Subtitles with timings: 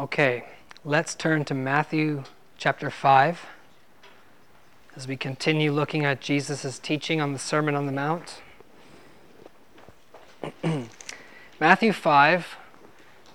[0.00, 0.44] Okay,
[0.82, 2.24] let's turn to Matthew
[2.56, 3.44] chapter 5
[4.96, 8.40] as we continue looking at Jesus' teaching on the Sermon on the Mount.
[11.60, 12.56] Matthew 5,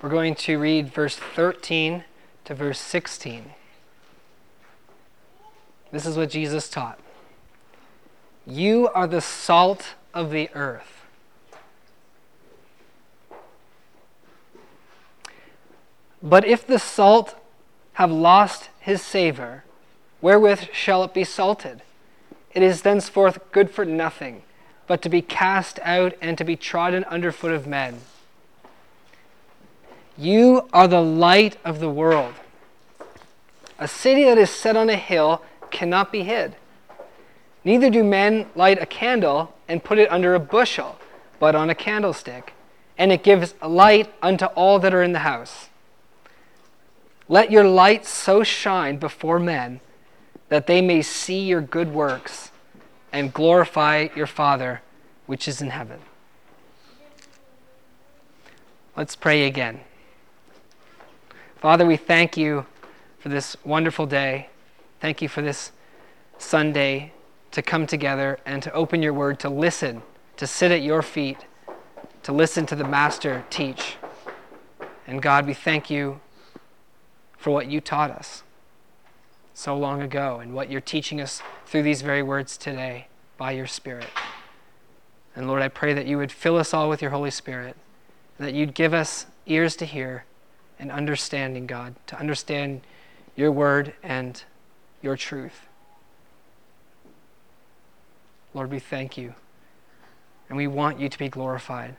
[0.01, 2.03] we're going to read verse 13
[2.45, 3.51] to verse 16.
[5.91, 6.97] This is what Jesus taught
[8.43, 10.94] You are the salt of the earth.
[16.25, 17.35] But if the salt
[17.93, 19.63] have lost his savor,
[20.21, 21.83] wherewith shall it be salted?
[22.51, 24.41] It is thenceforth good for nothing,
[24.87, 28.01] but to be cast out and to be trodden under foot of men.
[30.17, 32.33] You are the light of the world.
[33.77, 36.55] A city that is set on a hill cannot be hid.
[37.63, 40.97] Neither do men light a candle and put it under a bushel,
[41.39, 42.53] but on a candlestick,
[42.97, 45.69] and it gives light unto all that are in the house.
[47.27, 49.79] Let your light so shine before men
[50.49, 52.51] that they may see your good works
[53.11, 54.81] and glorify your Father
[55.25, 55.99] which is in heaven.
[58.95, 59.81] Let's pray again.
[61.57, 62.65] Father, we thank you
[63.19, 64.49] for this wonderful day.
[64.99, 65.71] Thank you for this
[66.37, 67.11] Sunday
[67.51, 70.03] to come together and to open your word, to listen,
[70.37, 71.39] to sit at your feet,
[72.23, 73.97] to listen to the Master teach.
[75.07, 76.19] And God, we thank you
[77.45, 78.41] for what you taught us
[79.53, 83.05] so long ago and what you're teaching us through these very words today
[83.37, 84.07] by your Spirit.
[85.35, 87.75] And Lord, I pray that you would fill us all with your Holy Spirit,
[88.39, 90.25] that you'd give us ears to hear
[90.79, 92.81] and understanding, God, to understand
[93.35, 94.41] your word and
[95.03, 95.67] your truth.
[98.55, 99.35] Lord, we thank you,
[100.49, 101.95] and we want you to be glorified.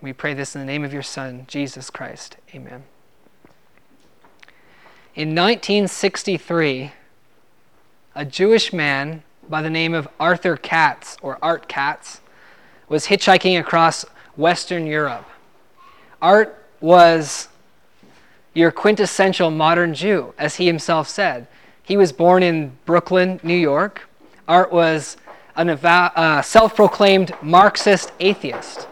[0.00, 2.36] We pray this in the name of your Son, Jesus Christ.
[2.52, 2.82] Amen.
[5.16, 6.90] In 1963,
[8.16, 12.20] a Jewish man by the name of Arthur Katz, or Art Katz,
[12.88, 14.04] was hitchhiking across
[14.34, 15.24] Western Europe.
[16.20, 17.46] Art was
[18.54, 21.46] your quintessential modern Jew, as he himself said.
[21.84, 24.08] He was born in Brooklyn, New York.
[24.48, 25.16] Art was
[25.54, 28.88] a uh, self proclaimed Marxist atheist.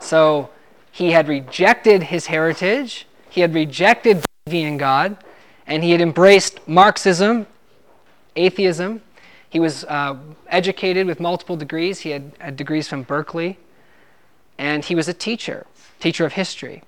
[0.00, 0.50] So
[0.90, 4.24] he had rejected his heritage, he had rejected
[4.54, 5.16] in God,
[5.66, 7.46] and he had embraced Marxism,
[8.36, 9.02] atheism.
[9.48, 10.16] He was uh,
[10.48, 12.00] educated with multiple degrees.
[12.00, 13.58] He had, had degrees from Berkeley,
[14.58, 15.66] and he was a teacher,
[15.98, 16.82] teacher of history.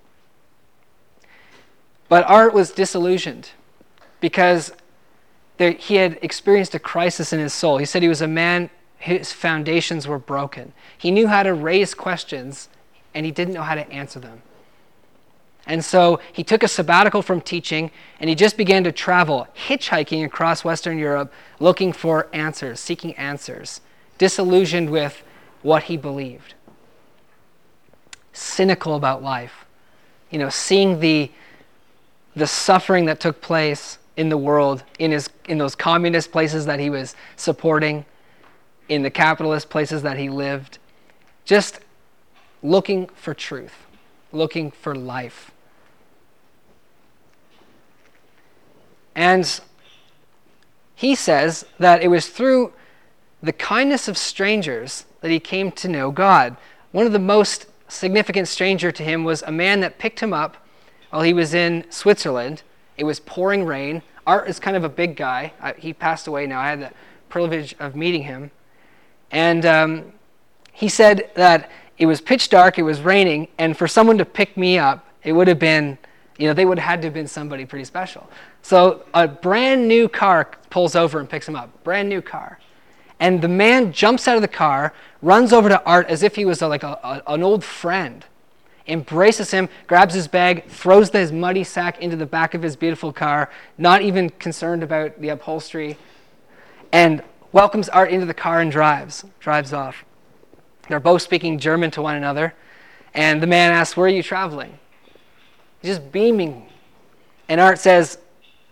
[2.08, 3.50] But Art was disillusioned
[4.20, 4.72] because
[5.56, 7.78] there, he had experienced a crisis in his soul.
[7.78, 8.68] He said he was a man,
[8.98, 10.72] his foundations were broken.
[10.96, 12.68] He knew how to raise questions,
[13.14, 14.42] and he didn't know how to answer them.
[15.66, 20.24] And so he took a sabbatical from teaching and he just began to travel, hitchhiking
[20.24, 23.80] across Western Europe, looking for answers, seeking answers,
[24.18, 25.22] disillusioned with
[25.62, 26.54] what he believed.
[28.32, 29.64] Cynical about life.
[30.30, 31.30] You know, seeing the,
[32.34, 36.80] the suffering that took place in the world, in, his, in those communist places that
[36.80, 38.04] he was supporting,
[38.88, 40.78] in the capitalist places that he lived,
[41.44, 41.80] just
[42.62, 43.74] looking for truth,
[44.32, 45.50] looking for life.
[49.14, 49.60] And
[50.94, 52.72] he says that it was through
[53.42, 56.56] the kindness of strangers that he came to know God.
[56.92, 60.56] One of the most significant stranger to him was a man that picked him up
[61.10, 62.62] while he was in Switzerland.
[62.96, 64.02] It was pouring rain.
[64.26, 65.52] Art is kind of a big guy.
[65.60, 66.60] I, he passed away now.
[66.60, 66.92] I had the
[67.28, 68.50] privilege of meeting him.
[69.30, 70.12] And um,
[70.72, 71.70] he said that
[72.02, 75.30] it was pitch dark, it was raining, and for someone to pick me up, it
[75.30, 75.96] would have been,
[76.36, 78.28] you know, they would have had to have been somebody pretty special.
[78.60, 81.84] So a brand new car pulls over and picks him up.
[81.84, 82.58] Brand new car.
[83.20, 84.92] And the man jumps out of the car,
[85.22, 88.24] runs over to Art as if he was a, like a, a, an old friend,
[88.88, 93.12] embraces him, grabs his bag, throws his muddy sack into the back of his beautiful
[93.12, 93.48] car,
[93.78, 95.96] not even concerned about the upholstery,
[96.90, 97.22] and
[97.52, 100.04] welcomes Art into the car and drives, drives off.
[100.92, 102.52] They're both speaking German to one another,
[103.14, 104.78] and the man asks, Where are you traveling?
[105.80, 106.68] He's just beaming.
[107.48, 108.18] And Art says,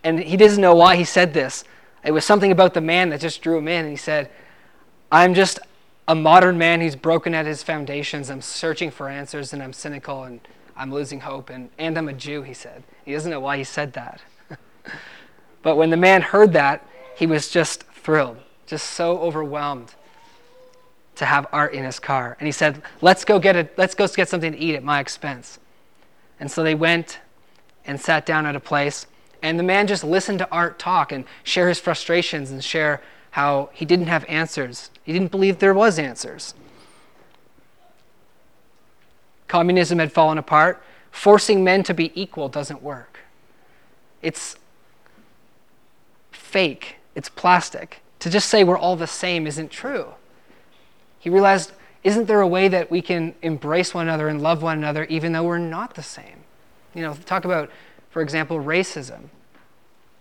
[0.03, 1.63] and he doesn't know why he said this.
[2.05, 3.85] It was something about the man that just drew him in.
[3.85, 4.29] And he said,
[5.11, 5.57] I'm just
[6.07, 8.29] a modern man who's broken at his foundations.
[8.29, 10.41] I'm searching for answers and I'm cynical and
[10.77, 11.49] I'm losing hope.
[11.49, 12.83] And, and I'm a Jew, he said.
[13.03, 14.21] He doesn't know why he said that.
[15.63, 18.37] but when the man heard that, he was just thrilled,
[18.67, 19.95] just so overwhelmed
[21.21, 22.35] to have art in his car.
[22.39, 24.99] And he said, Let's go get, a, let's go get something to eat at my
[24.99, 25.59] expense.
[26.39, 27.19] And so they went
[27.85, 29.05] and sat down at a place.
[29.43, 33.69] And the man just listened to Art talk and share his frustrations and share how
[33.71, 34.89] he didn't have answers.
[35.03, 36.55] He didn't believe there was answers.
[39.47, 40.81] Communism had fallen apart.
[41.11, 43.19] Forcing men to be equal doesn't work.
[44.23, 44.55] It's
[46.31, 46.95] fake.
[47.13, 48.01] It's plastic.
[48.21, 50.15] To just say we're all the same isn't true.
[51.21, 51.71] He realized,
[52.03, 55.33] isn't there a way that we can embrace one another and love one another even
[55.33, 56.43] though we're not the same?
[56.95, 57.69] You know, talk about,
[58.09, 59.29] for example, racism.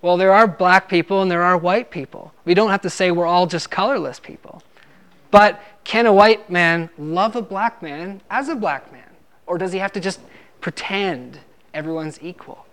[0.03, 2.35] Well, there are black people and there are white people.
[2.45, 4.63] We don't have to say we're all just colorless people.
[5.31, 9.09] But can a white man love a black man as a black man?
[9.47, 10.21] Or does he have to just
[10.61, 11.41] pretend
[11.73, 12.67] everyone's equal?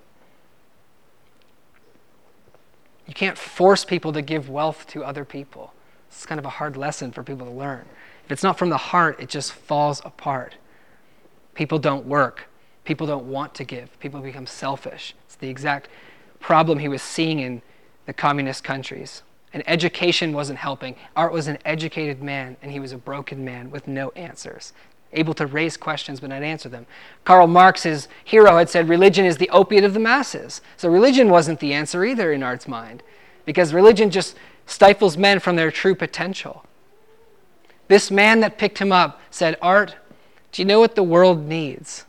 [3.08, 5.74] You can't force people to give wealth to other people.
[6.10, 7.86] It's kind of a hard lesson for people to learn.
[8.28, 10.56] If it's not from the heart, it just falls apart.
[11.54, 12.50] People don't work.
[12.84, 13.98] People don't want to give.
[14.02, 15.16] People become selfish.
[15.24, 15.88] It's the exact
[16.42, 17.62] problem he was seeing in
[18.06, 19.24] the communist countries.
[19.54, 20.98] And education wasn't helping.
[21.16, 24.74] Art was an educated man, and he was a broken man with no answers,
[25.14, 26.86] able to raise questions but not answer them.
[27.24, 30.60] Karl Marx, his hero, had said religion is the opiate of the masses.
[30.76, 33.04] So religion wasn't the answer either in Art's mind,
[33.46, 34.36] because religion just
[34.66, 36.66] stifles men from their true potential.
[37.88, 39.96] This man that picked him up said, Art,
[40.52, 42.06] do you know what the world needs?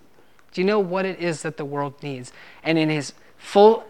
[0.53, 2.33] Do you know what it is that the world needs?
[2.63, 3.85] And in his full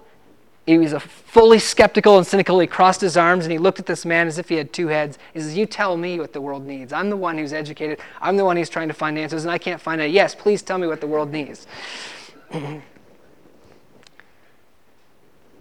[0.69, 2.59] he was a fully skeptical and cynical.
[2.59, 4.89] He crossed his arms and he looked at this man as if he had two
[4.89, 5.17] heads.
[5.33, 6.93] He says, You tell me what the world needs.
[6.93, 8.01] I'm the one who's educated.
[8.21, 10.11] I'm the one who's trying to find answers, and I can't find it.
[10.11, 11.67] Yes, please tell me what the world needs.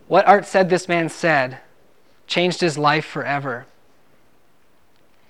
[0.09, 1.59] what Art said this man said
[2.27, 3.65] changed his life forever.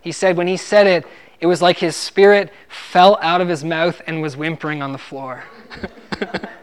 [0.02, 1.06] He said, when he said it,
[1.40, 4.98] it was like his spirit fell out of his mouth and was whimpering on the
[4.98, 5.44] floor.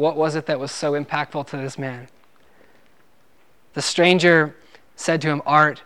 [0.00, 2.08] What was it that was so impactful to this man?
[3.74, 4.56] The stranger
[4.96, 5.82] said to him, Art,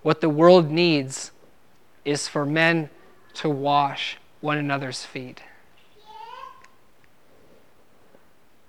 [0.00, 1.32] what the world needs
[2.02, 2.88] is for men
[3.34, 5.42] to wash one another's feet.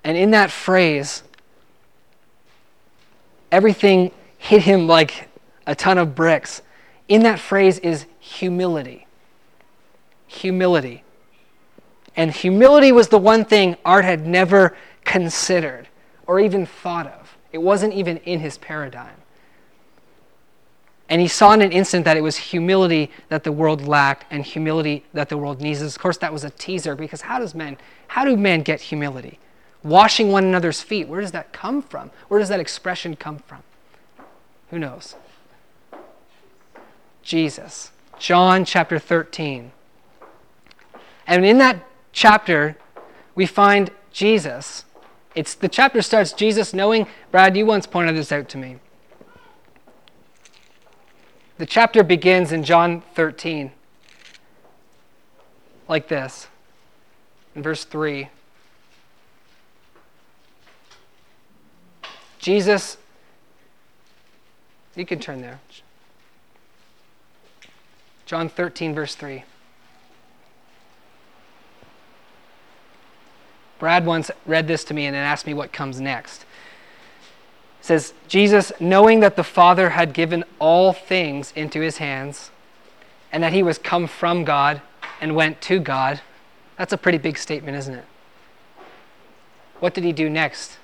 [0.03, 1.23] And in that phrase,
[3.51, 5.29] everything hit him like
[5.67, 6.61] a ton of bricks.
[7.07, 9.07] In that phrase is humility.
[10.27, 11.03] Humility.
[12.15, 15.87] And humility was the one thing Art had never considered
[16.27, 17.37] or even thought of.
[17.51, 19.15] It wasn't even in his paradigm.
[21.09, 24.45] And he saw in an instant that it was humility that the world lacked and
[24.45, 25.81] humility that the world needs.
[25.81, 29.39] Of course, that was a teaser because how does men, how do men get humility?
[29.83, 31.07] Washing one another's feet.
[31.07, 32.11] Where does that come from?
[32.27, 33.63] Where does that expression come from?
[34.69, 35.15] Who knows?
[37.23, 37.91] Jesus.
[38.17, 39.71] John chapter 13.
[41.25, 42.77] And in that chapter,
[43.35, 44.83] we find Jesus
[45.35, 48.77] it's the chapter starts Jesus knowing, Brad, you once pointed this out to me.
[51.57, 53.71] The chapter begins in John 13
[55.87, 56.47] like this.
[57.55, 58.29] In verse 3.
[62.39, 62.97] Jesus,
[64.95, 65.59] you can turn there.
[68.25, 69.43] John 13, verse 3.
[73.77, 76.41] Brad once read this to me and then asked me what comes next.
[77.79, 82.51] It says, Jesus, knowing that the Father had given all things into his hands,
[83.31, 84.81] and that he was come from God
[85.21, 86.21] and went to God,
[86.77, 88.05] that's a pretty big statement, isn't it?
[89.79, 90.77] What did he do next?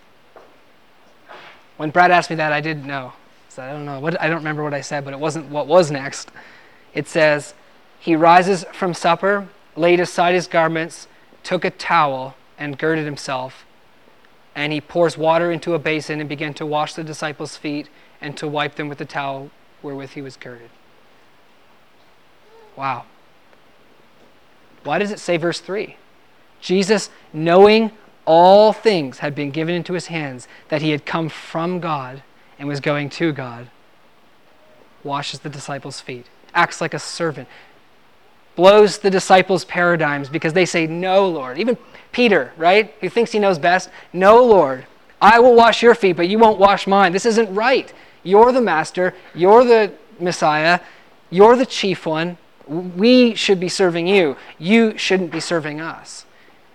[1.77, 3.13] When Brad asked me that, I didn't know.
[3.49, 3.99] So I don't know.
[3.99, 6.29] What, I don't remember what I said, but it wasn't what was next.
[6.93, 7.53] It says,
[7.99, 11.07] He rises from supper, laid aside his garments,
[11.43, 13.65] took a towel, and girded himself.
[14.55, 17.89] And he pours water into a basin and began to wash the disciples' feet
[18.21, 19.51] and to wipe them with the towel
[19.81, 20.69] wherewith he was girded.
[22.75, 23.05] Wow.
[24.83, 25.97] Why does it say verse 3?
[26.61, 27.91] Jesus, knowing
[28.25, 32.23] all things had been given into his hands, that he had come from God
[32.57, 33.69] and was going to God,
[35.03, 37.47] washes the disciples' feet, acts like a servant,
[38.55, 41.57] blows the disciples' paradigms because they say, No, Lord.
[41.57, 41.77] Even
[42.11, 42.93] Peter, right?
[43.01, 43.89] Who thinks he knows best.
[44.13, 44.85] No, Lord.
[45.21, 47.11] I will wash your feet, but you won't wash mine.
[47.11, 47.91] This isn't right.
[48.23, 49.13] You're the master.
[49.33, 50.79] You're the Messiah.
[51.29, 52.37] You're the chief one.
[52.67, 54.37] We should be serving you.
[54.57, 56.25] You shouldn't be serving us.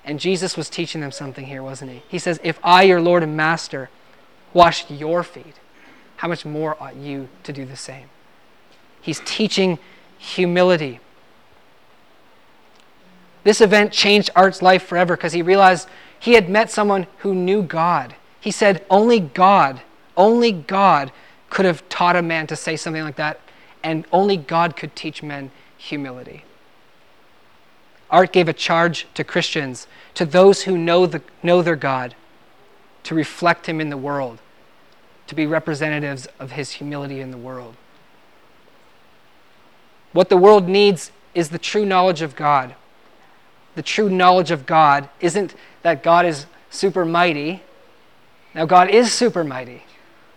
[0.05, 2.03] And Jesus was teaching them something here, wasn't he?
[2.09, 3.91] He says, If I, your Lord and Master,
[4.53, 5.57] wash your feet,
[6.17, 8.09] how much more ought you to do the same?
[9.01, 9.79] He's teaching
[10.19, 11.01] humility.
[13.45, 15.89] This event changed Art's life forever because he realized
[16.19, 18.15] he had met someone who knew God.
[18.41, 19.81] He said, Only God,
[20.17, 21.13] only God
[21.49, 23.41] could have taught a man to say something like that,
[23.83, 26.45] and only God could teach men humility.
[28.11, 32.15] Art gave a charge to Christians, to those who know, the, know their God,
[33.05, 34.41] to reflect him in the world,
[35.29, 37.77] to be representatives of his humility in the world.
[40.13, 42.75] What the world needs is the true knowledge of God.
[43.77, 47.63] The true knowledge of God isn't that God is super mighty.
[48.55, 49.85] Now, God is super mighty.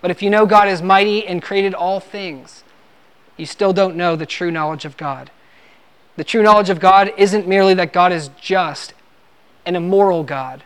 [0.01, 2.63] But if you know God is mighty and created all things,
[3.37, 5.31] you still don't know the true knowledge of God.
[6.15, 8.93] The true knowledge of God isn't merely that God is just
[9.65, 10.63] and a moral God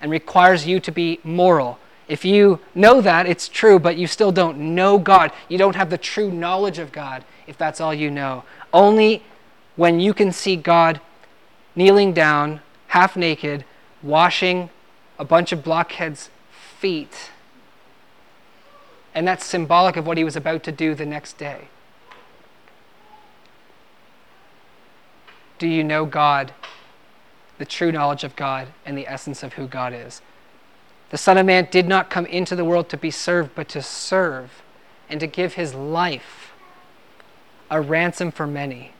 [0.00, 1.78] and requires you to be moral.
[2.08, 5.30] If you know that, it's true, but you still don't know God.
[5.48, 8.44] You don't have the true knowledge of God if that's all you know.
[8.72, 9.22] Only
[9.76, 11.00] when you can see God
[11.76, 13.64] kneeling down, half naked,
[14.02, 14.70] washing
[15.18, 17.30] a bunch of blockheads' feet.
[19.14, 21.68] And that's symbolic of what he was about to do the next day.
[25.60, 26.54] Do you know God,
[27.58, 30.22] the true knowledge of God, and the essence of who God is?
[31.10, 33.82] The Son of Man did not come into the world to be served, but to
[33.82, 34.62] serve
[35.10, 36.52] and to give his life
[37.70, 38.94] a ransom for many.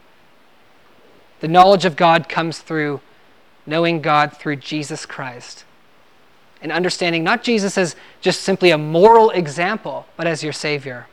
[1.40, 3.00] The knowledge of God comes through
[3.64, 5.64] knowing God through Jesus Christ
[6.60, 11.06] and understanding not Jesus as just simply a moral example, but as your Savior,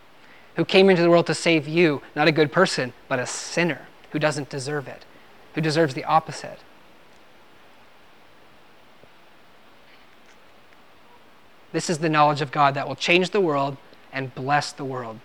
[0.58, 3.88] who came into the world to save you, not a good person, but a sinner
[4.12, 5.06] who doesn't deserve it
[5.58, 6.60] who deserves the opposite.
[11.72, 13.76] This is the knowledge of God that will change the world
[14.14, 15.20] and bless the world.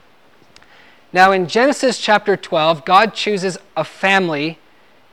[1.12, 4.58] Now, in Genesis chapter 12, God chooses a family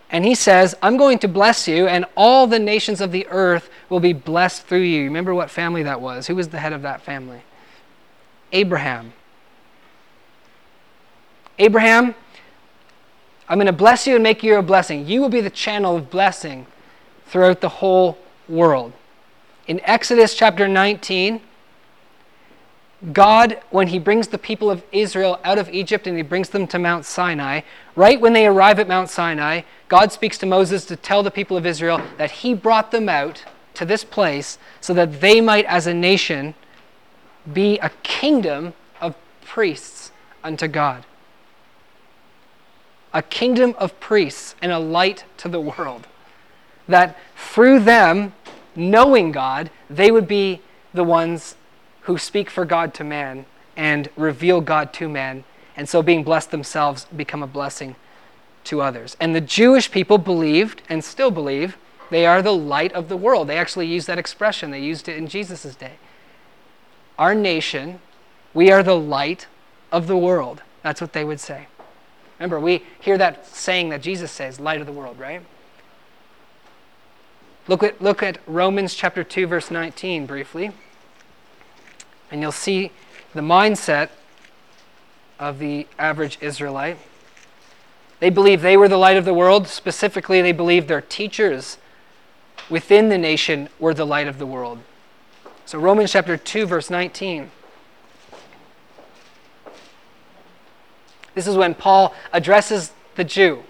[0.10, 3.70] and he says, I'm going to bless you, and all the nations of the earth
[3.90, 5.04] will be blessed through you.
[5.04, 6.28] Remember what family that was?
[6.28, 7.42] Who was the head of that family?
[8.54, 9.12] Abraham.
[11.60, 12.16] Abraham
[13.50, 15.08] I'm going to bless you and make you a blessing.
[15.08, 16.68] You will be the channel of blessing
[17.26, 18.94] throughout the whole world.
[19.68, 21.42] In Exodus chapter 19,
[23.12, 26.68] God, when he brings the people of Israel out of Egypt and he brings them
[26.68, 27.62] to Mount Sinai,
[27.96, 31.58] right when they arrive at Mount Sinai, God speaks to Moses to tell the people
[31.58, 35.88] of Israel that he brought them out to this place so that they might, as
[35.88, 36.54] a nation,
[37.52, 40.12] be a kingdom of priests
[40.44, 41.06] unto God
[43.14, 46.08] a kingdom of priests and a light to the world.
[46.88, 48.34] That through them,
[48.76, 50.62] knowing God, they would be
[50.94, 51.56] the ones
[52.02, 55.44] who speak for God to man and reveal God to man,
[55.76, 57.96] and so being blessed themselves become a blessing
[58.66, 59.16] to others.
[59.20, 61.78] And the Jewish people believed and still believe
[62.10, 63.48] they are the light of the world.
[63.48, 65.94] They actually used that expression, they used it in Jesus' day.
[67.18, 68.00] Our nation,
[68.54, 69.48] we are the light
[69.92, 70.62] of the world.
[70.84, 71.68] That's what they would say.
[72.40, 75.42] Remember, we hear that saying that Jesus says, light of the world, right?
[77.68, 80.72] Look at, look at Romans chapter 2, verse 19 briefly.
[82.32, 82.92] And you'll see
[83.34, 84.10] the mindset
[85.40, 86.98] of the average Israelite.
[88.20, 89.68] They believe they were the light of the world.
[89.68, 91.78] Specifically, they believed their teachers
[92.70, 94.80] within the nation were the light of the world.
[95.66, 97.52] So, Romans chapter 2, verse 19.
[101.40, 103.64] This is when Paul addresses the Jew.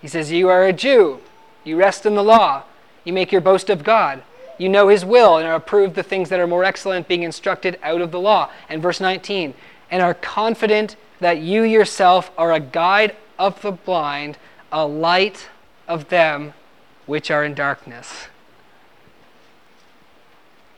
[0.00, 1.20] He says, You are a Jew.
[1.62, 2.62] You rest in the law.
[3.04, 4.22] You make your boast of God.
[4.56, 7.78] You know his will and are approved the things that are more excellent, being instructed
[7.82, 8.48] out of the law.
[8.70, 9.52] And verse 19,
[9.90, 14.38] and are confident that you yourself are a guide of the blind,
[14.72, 15.50] a light
[15.86, 16.54] of them
[17.04, 18.28] which are in darkness.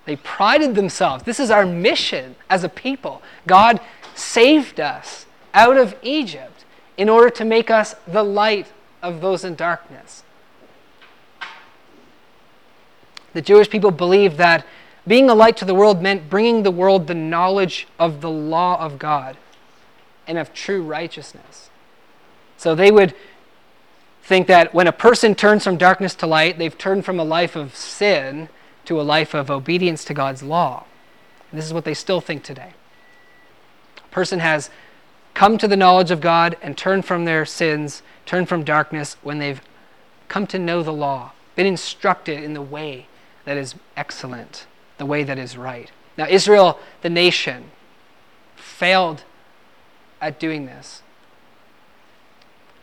[0.05, 1.23] They prided themselves.
[1.23, 3.23] This is our mission as a people.
[3.47, 3.79] God
[4.17, 6.65] saved us out of Egypt
[6.97, 8.67] in order to make us the light
[9.03, 10.23] of those in darkness.
[13.33, 14.67] The Jewish people believed that
[15.07, 18.79] being a light to the world meant bringing the world the knowledge of the law
[18.79, 19.37] of God
[20.27, 21.71] and of true righteousness.
[22.57, 23.15] So they would
[24.23, 27.57] think that when a person turns from darkness to light, they've turned from a life
[27.57, 28.49] of sin
[28.85, 30.85] to a life of obedience to God's law.
[31.51, 32.73] And this is what they still think today.
[33.99, 34.71] A person has
[35.35, 39.39] come to the knowledge of God and turn from their sins, turn from darkness when
[39.39, 39.61] they've
[40.29, 43.07] come to know the law, been instructed in the way
[43.45, 44.67] that is excellent,
[44.99, 45.91] the way that is right.
[46.17, 47.71] Now, Israel, the nation,
[48.57, 49.25] failed
[50.21, 51.03] at doing this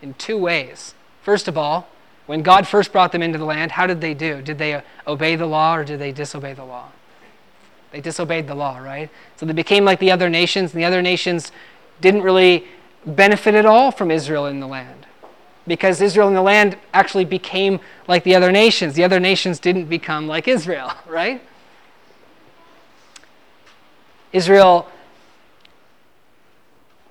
[0.02, 0.94] in two ways.
[1.22, 1.88] First of all,
[2.30, 4.40] When God first brought them into the land, how did they do?
[4.44, 6.90] Did they uh, obey the law or did they disobey the law?
[7.92, 9.10] They disobeyed the law, right?
[9.36, 11.52] So they became like the other nations, and the other nations
[12.02, 12.66] didn't really
[13.06, 15.06] benefit at all from Israel in the land.
[15.68, 18.96] Because Israel in the land actually became like the other nations.
[18.96, 21.42] The other nations didn't become like Israel, right?
[24.32, 24.88] Israel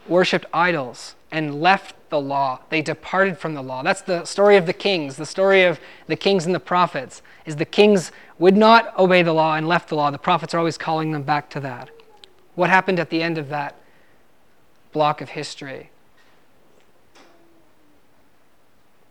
[0.09, 2.61] worshiped idols and left the law.
[2.71, 3.83] They departed from the law.
[3.83, 5.17] That's the story of the kings.
[5.17, 9.33] The story of the kings and the prophets is the kings would not obey the
[9.33, 10.11] law and left the law.
[10.11, 11.91] The prophets are always calling them back to that.
[12.55, 13.75] What happened at the end of that
[14.93, 15.91] block of history?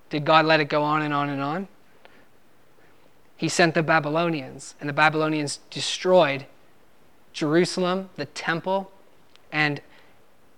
[0.09, 1.67] Did God let it go on and on and on?
[3.35, 6.45] He sent the Babylonians, and the Babylonians destroyed
[7.33, 8.91] Jerusalem, the temple,
[9.51, 9.81] and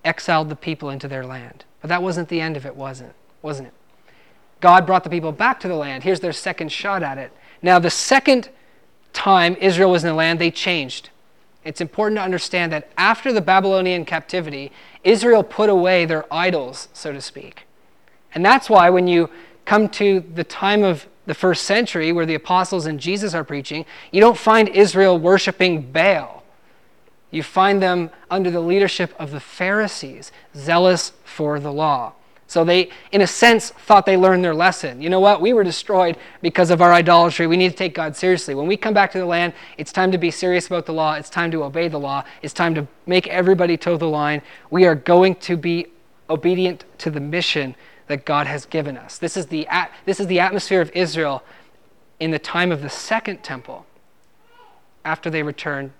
[0.06, 1.66] exiled the people into their land.
[1.82, 3.74] But that wasn't the end of it, wasn't, wasn't it?
[4.62, 6.04] God brought the people back to the land.
[6.04, 7.32] Here's their second shot at it.
[7.62, 8.50] Now, the second
[9.14, 11.10] time Israel was in the land, they changed.
[11.64, 14.72] It's important to understand that after the Babylonian captivity,
[15.04, 17.64] Israel put away their idols, so to speak.
[18.34, 19.30] And that's why when you
[19.66, 23.86] come to the time of the first century, where the apostles and Jesus are preaching,
[24.12, 26.44] you don't find Israel worshiping Baal.
[27.30, 32.14] You find them under the leadership of the Pharisees, zealous for the law.
[32.50, 35.04] So they, in a sense, thought they learned their lesson.
[35.04, 35.40] You know what?
[35.40, 37.46] We were destroyed because of our idolatry.
[37.46, 38.56] We need to take God seriously.
[38.56, 41.14] When we come back to the land, it's time to be serious about the law.
[41.14, 42.24] It's time to obey the law.
[42.42, 44.42] It's time to make everybody toe the line.
[44.72, 45.90] We are going to be
[46.28, 47.76] obedient to the mission
[48.08, 49.20] that God has given us.
[49.20, 49.68] This is the,
[50.06, 51.44] this is the atmosphere of Israel
[52.20, 53.86] in the time of the second temple
[55.06, 55.92] after they returned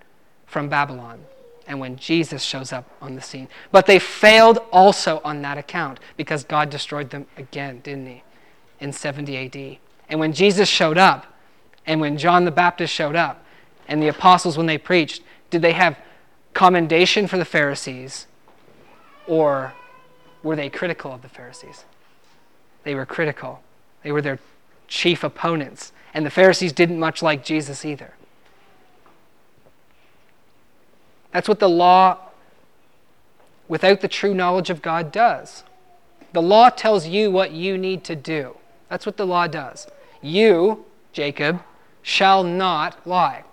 [0.46, 1.26] from Babylon
[1.70, 3.46] and when Jesus shows up on the scene.
[3.70, 8.24] But they failed also on that account because God destroyed them again, didn't he?
[8.80, 9.78] In 70 AD.
[10.08, 11.32] And when Jesus showed up,
[11.86, 13.44] and when John the Baptist showed up,
[13.86, 15.96] and the apostles, when they preached, did they have
[16.54, 18.26] commendation for the Pharisees
[19.28, 19.72] or
[20.42, 21.84] were they critical of the Pharisees?
[22.82, 23.62] They were critical.
[24.02, 24.40] They were their
[24.88, 25.92] chief opponents.
[26.14, 28.14] And the Pharisees didn't much like Jesus either.
[31.32, 32.18] That's what the law,
[33.68, 35.64] without the true knowledge of God, does.
[36.32, 38.56] The law tells you what you need to do.
[38.88, 39.86] That's what the law does.
[40.22, 41.62] You, Jacob,
[42.02, 43.44] shall not lie.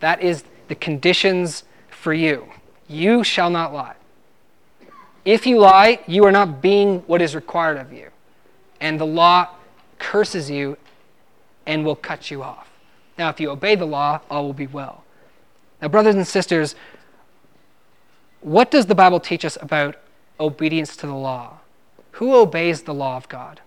[0.00, 2.46] That is the conditions for you.
[2.88, 3.94] You shall not lie.
[5.24, 8.08] If you lie, you are not being what is required of you.
[8.80, 9.50] And the law
[9.98, 10.78] curses you
[11.66, 12.70] and will cut you off.
[13.18, 15.04] Now, if you obey the law, all will be well.
[15.80, 16.74] Now, brothers and sisters,
[18.40, 19.96] what does the Bible teach us about
[20.38, 21.58] obedience to the law?
[22.12, 23.60] Who obeys the law of God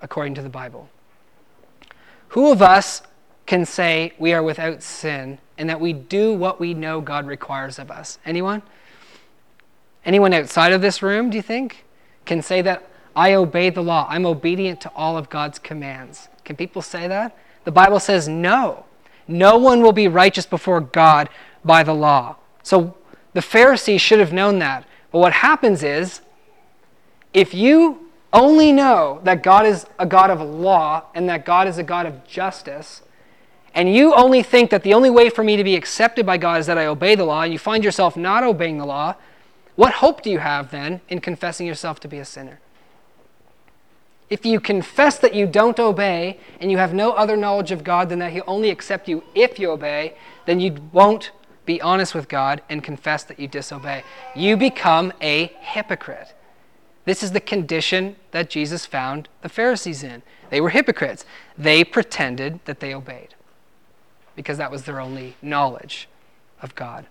[0.00, 0.88] according to the Bible?
[2.28, 3.02] Who of us
[3.46, 7.78] can say we are without sin and that we do what we know God requires
[7.78, 8.18] of us?
[8.24, 8.62] Anyone?
[10.04, 11.84] Anyone outside of this room, do you think,
[12.24, 14.06] can say that I obey the law?
[14.08, 16.28] I'm obedient to all of God's commands.
[16.44, 17.36] Can people say that?
[17.64, 18.84] The Bible says no.
[19.26, 21.28] No one will be righteous before God
[21.66, 22.36] by the law.
[22.62, 22.94] So
[23.32, 24.86] the Pharisees should have known that.
[25.10, 26.20] But what happens is,
[27.34, 31.78] if you only know that God is a God of law and that God is
[31.78, 33.02] a God of justice,
[33.74, 36.60] and you only think that the only way for me to be accepted by God
[36.60, 39.14] is that I obey the law, and you find yourself not obeying the law,
[39.74, 42.58] what hope do you have then in confessing yourself to be a sinner?
[44.28, 48.08] If you confess that you don't obey and you have no other knowledge of God
[48.08, 51.30] than that He'll only accept you if you obey, then you won't
[51.66, 54.04] be honest with God and confess that you disobey.
[54.34, 56.32] You become a hypocrite.
[57.04, 60.22] This is the condition that Jesus found the Pharisees in.
[60.50, 61.24] They were hypocrites.
[61.58, 63.34] They pretended that they obeyed
[64.34, 66.08] because that was their only knowledge
[66.62, 67.06] of God.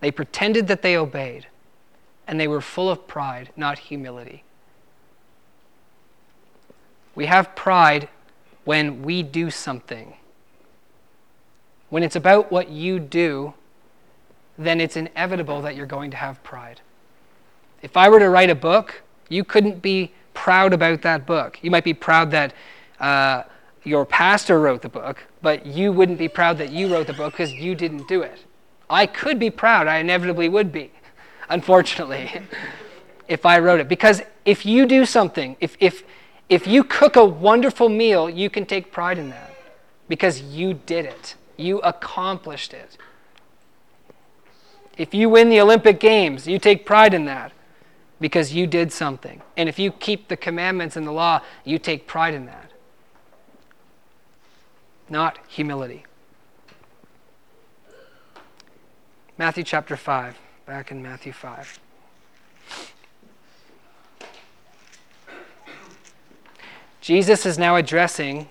[0.00, 1.48] They pretended that they obeyed,
[2.26, 4.44] and they were full of pride, not humility.
[7.14, 8.08] We have pride
[8.64, 10.14] when we do something
[11.90, 13.54] when it's about what you do,
[14.58, 16.80] then it's inevitable that you're going to have pride.
[17.82, 21.58] If I were to write a book, you couldn't be proud about that book.
[21.62, 22.52] You might be proud that
[23.00, 23.44] uh,
[23.84, 27.32] your pastor wrote the book, but you wouldn't be proud that you wrote the book
[27.32, 28.44] because you didn't do it.
[28.90, 29.86] I could be proud.
[29.86, 30.90] I inevitably would be,
[31.48, 32.42] unfortunately,
[33.28, 33.88] if I wrote it.
[33.88, 36.02] Because if you do something, if, if,
[36.48, 39.54] if you cook a wonderful meal, you can take pride in that
[40.08, 41.34] because you did it.
[41.58, 42.96] You accomplished it.
[44.96, 47.52] If you win the Olympic Games, you take pride in that
[48.20, 49.42] because you did something.
[49.56, 52.72] And if you keep the commandments and the law, you take pride in that.
[55.10, 56.04] Not humility.
[59.36, 61.78] Matthew chapter 5, back in Matthew 5.
[67.00, 68.48] Jesus is now addressing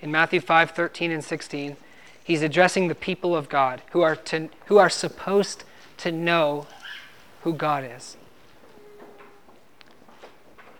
[0.00, 1.76] in Matthew 5 13 and 16,
[2.26, 5.62] he's addressing the people of God who are, to, who are supposed
[5.98, 6.66] to know
[7.42, 8.16] who God is.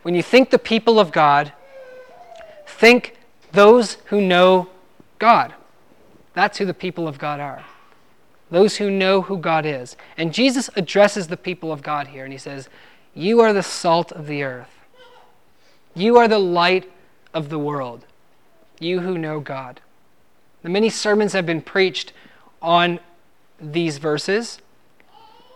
[0.02, 1.52] When you think the people of God,
[2.66, 3.16] think
[3.52, 4.68] those who know
[5.18, 5.54] God.
[6.34, 7.64] That's who the people of God are.
[8.50, 9.96] Those who know who God is.
[10.16, 12.68] And Jesus addresses the people of God here, and he says,
[13.14, 14.70] You are the salt of the earth.
[15.94, 16.90] You are the light
[17.32, 18.04] of the world.
[18.78, 19.80] You who know God.
[20.66, 22.12] The many sermons have been preached
[22.60, 22.98] on
[23.60, 24.58] these verses.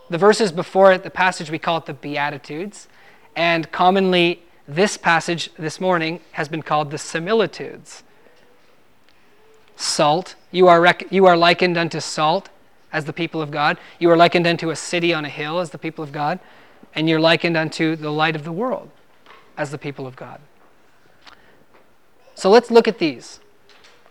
[0.09, 2.87] The verses before it, the passage, we call it the Beatitudes.
[3.35, 8.03] And commonly, this passage this morning has been called the similitudes.
[9.75, 12.47] Salt, you are, rec- you are likened unto salt
[12.93, 13.77] as the people of God.
[13.99, 16.39] You are likened unto a city on a hill as the people of God.
[16.95, 18.89] And you're likened unto the light of the world
[19.57, 20.39] as the people of God.
[22.33, 23.40] So let's look at these.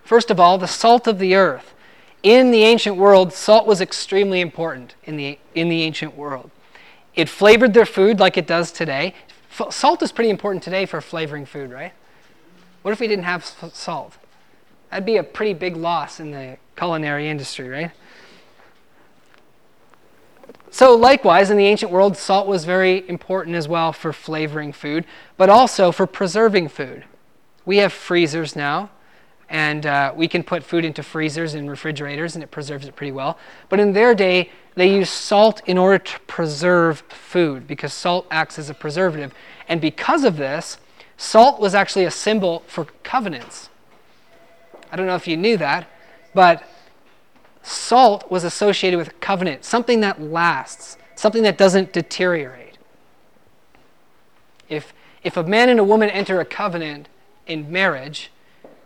[0.05, 1.75] First of all, the salt of the earth.
[2.23, 6.51] In the ancient world, salt was extremely important in the, in the ancient world.
[7.15, 9.15] It flavored their food like it does today.
[9.71, 11.93] Salt is pretty important today for flavoring food, right?
[12.83, 14.17] What if we didn't have salt?
[14.91, 17.91] That'd be a pretty big loss in the culinary industry, right?
[20.73, 25.05] So, likewise, in the ancient world, salt was very important as well for flavoring food,
[25.37, 27.05] but also for preserving food.
[27.65, 28.91] We have freezers now,
[29.51, 33.11] and uh, we can put food into freezers and refrigerators, and it preserves it pretty
[33.11, 33.37] well.
[33.69, 38.61] But in their day, they used salt in order to preserve food because salt acts
[38.61, 39.35] as a preservative.
[39.69, 40.79] And because of this,
[41.17, 43.69] salt was actually a symbol for covenants.
[44.93, 45.89] I don't know if you knew that,
[46.33, 46.63] but
[47.63, 52.79] salt was associated with covenant, something that lasts, something that doesn't deteriorate.
[54.69, 57.09] If, if a man and a woman enter a covenant
[57.49, 58.31] in marriage,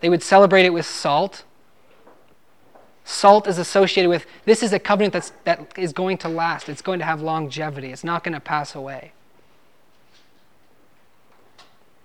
[0.04, 1.44] they would celebrate it with salt.
[3.06, 6.82] Salt is associated with this is a covenant that's, that is going to last, it's
[6.82, 9.12] going to have longevity, it's not going to pass away.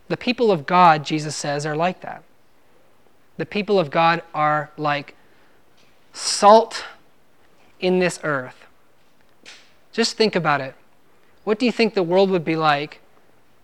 [0.08, 2.24] The people of God, Jesus says, are like that.
[3.36, 5.18] The people of God are like
[6.14, 6.86] salt
[7.82, 8.66] in this earth.
[9.92, 10.74] Just think about it.
[11.44, 13.02] What do you think the world would be like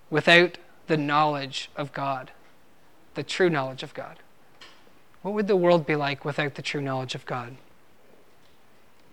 [0.09, 2.31] without the knowledge of God,
[3.13, 4.19] the true knowledge of God?
[5.25, 7.57] What would the world be like without the true knowledge of God?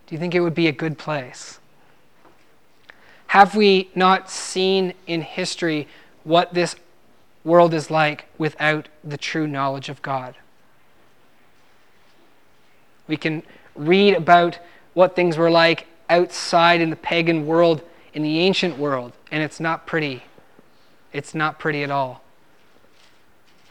[0.05, 1.59] Do you think it would be a good place?
[3.25, 5.87] Have we not seen in history
[6.23, 6.75] what this
[7.43, 10.35] world is like without the true knowledge of God?
[13.07, 13.41] We can
[13.75, 14.59] read about
[14.93, 17.81] what things were like outside in the pagan world,
[18.13, 20.21] in the ancient world, and it's not pretty.
[21.11, 22.21] It's not pretty at all.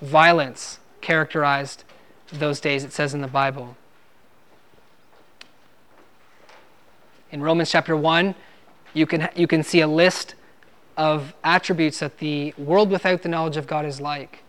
[0.00, 1.85] Violence characterized
[2.33, 3.77] those days, it says in the Bible.
[7.31, 8.35] In Romans chapter 1,
[8.95, 10.35] you can, you can see a list
[10.97, 14.42] of attributes that the world without the knowledge of God is like.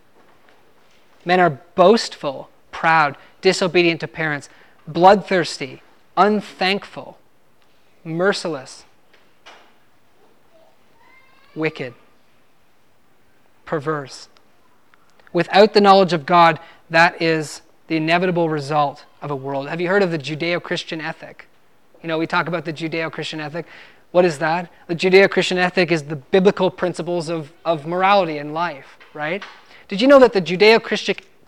[1.24, 4.48] Men are boastful, proud, disobedient to parents,
[4.86, 5.82] bloodthirsty,
[6.16, 7.18] unthankful,
[8.04, 8.84] merciless,
[11.54, 11.94] wicked,
[13.64, 14.28] perverse.
[15.32, 19.68] Without the knowledge of God, that is the inevitable result of a world.
[19.68, 21.46] Have you heard of the Judeo Christian ethic?
[22.02, 23.66] You know, we talk about the Judeo Christian ethic.
[24.10, 24.70] What is that?
[24.86, 29.42] The Judeo Christian ethic is the biblical principles of, of morality and life, right?
[29.88, 30.82] Did you know that the Judeo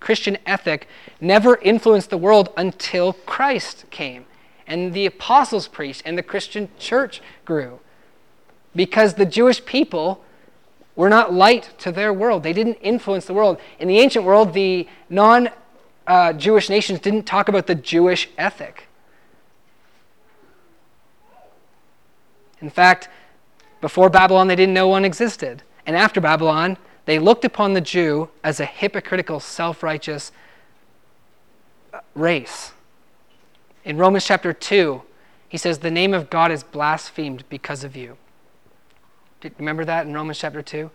[0.00, 0.88] Christian ethic
[1.20, 4.26] never influenced the world until Christ came
[4.66, 7.78] and the apostles preached and the Christian church grew.
[8.74, 10.22] Because the Jewish people
[10.96, 13.58] were not light to their world, they didn't influence the world.
[13.78, 15.50] In the ancient world, the non
[16.06, 18.88] uh, Jewish nations didn't talk about the Jewish ethic.
[22.60, 23.08] In fact,
[23.80, 25.62] before Babylon, they didn't know one existed.
[25.84, 30.32] And after Babylon, they looked upon the Jew as a hypocritical, self righteous
[31.92, 32.72] uh, race.
[33.84, 35.02] In Romans chapter 2,
[35.48, 38.16] he says, The name of God is blasphemed because of you.
[39.58, 40.90] Remember that in Romans chapter 2?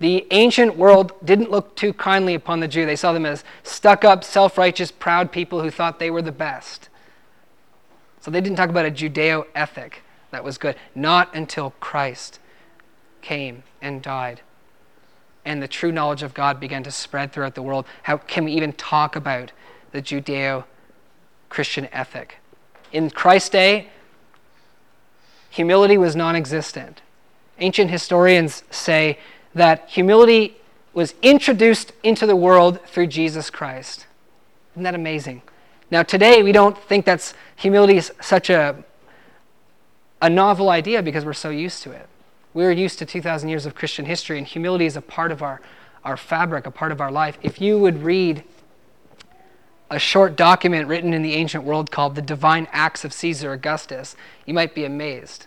[0.00, 2.86] The ancient world didn't look too kindly upon the Jew.
[2.86, 6.32] They saw them as stuck up, self righteous, proud people who thought they were the
[6.32, 6.88] best.
[8.20, 10.76] So they didn't talk about a Judeo ethic that was good.
[10.94, 12.38] Not until Christ.
[13.20, 14.40] came and died.
[15.44, 17.84] And the true knowledge of God began to spread throughout the world.
[18.04, 19.52] How can we even talk about
[19.92, 20.64] the Judeo
[21.48, 22.36] Christian ethic?
[22.92, 23.88] In Christ's day,
[25.50, 27.02] humility was non existent.
[27.58, 29.18] Ancient historians say
[29.54, 30.56] that humility
[30.92, 34.06] was introduced into the world through Jesus Christ.
[34.72, 35.42] Isn't that amazing?
[35.90, 38.84] Now, today, we don't think that's humility is such a,
[40.20, 42.08] a novel idea because we're so used to it.
[42.52, 45.60] We're used to 2,000 years of Christian history, and humility is a part of our,
[46.04, 47.38] our fabric, a part of our life.
[47.42, 48.44] If you would read
[49.90, 54.16] a short document written in the ancient world called The Divine Acts of Caesar Augustus,
[54.44, 55.46] you might be amazed.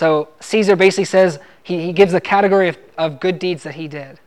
[0.00, 3.86] So Caesar basically says, he, he gives a category of, of good deeds that he
[3.86, 4.18] did,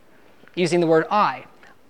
[0.54, 1.46] using the word I.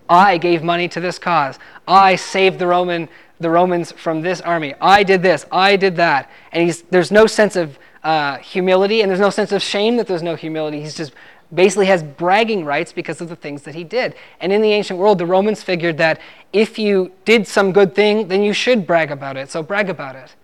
[0.08, 1.58] I gave money to this cause.
[1.86, 4.72] I saved the Roman the Romans from this army.
[4.80, 5.44] I did this.
[5.52, 6.30] I did that.
[6.52, 10.22] And there's no sense of uh, humility, and there's no sense of shame that there's
[10.22, 10.80] no humility.
[10.80, 11.12] He's just
[11.52, 14.14] basically has bragging rights because of the things that he did.
[14.40, 16.22] And in the ancient world, the Romans figured that
[16.54, 19.50] if you did some good thing, then you should brag about it.
[19.50, 20.34] So brag about it.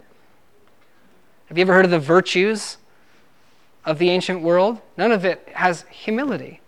[1.46, 2.76] Have you ever heard of the virtues
[3.84, 4.80] of the ancient world?
[4.96, 6.60] None of it has humility.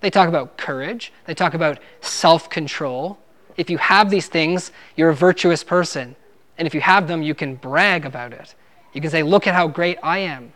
[0.00, 3.18] They talk about courage, they talk about self control.
[3.56, 6.14] If you have these things, you're a virtuous person.
[6.56, 8.54] And if you have them, you can brag about it.
[8.92, 10.52] You can say, Look at how great I am.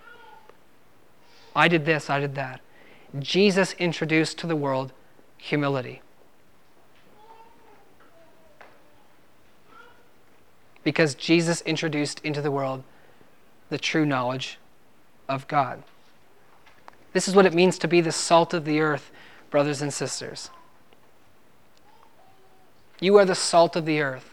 [1.55, 2.61] I did this, I did that.
[3.18, 4.92] Jesus introduced to the world
[5.37, 6.01] humility.
[10.85, 12.83] Because Jesus introduced into the world
[13.68, 14.59] the true knowledge
[15.29, 15.83] of God.
[17.12, 19.11] This is what it means to be the salt of the earth,
[19.51, 20.51] brothers and sisters.
[23.01, 24.31] You are the salt of the earth.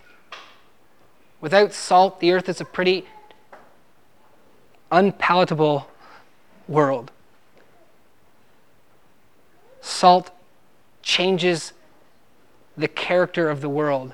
[1.42, 3.06] Without salt, the earth is a pretty
[4.92, 5.90] unpalatable
[6.68, 7.12] world.
[9.82, 10.32] Salt
[11.02, 11.74] changes
[12.78, 14.14] the character of the world.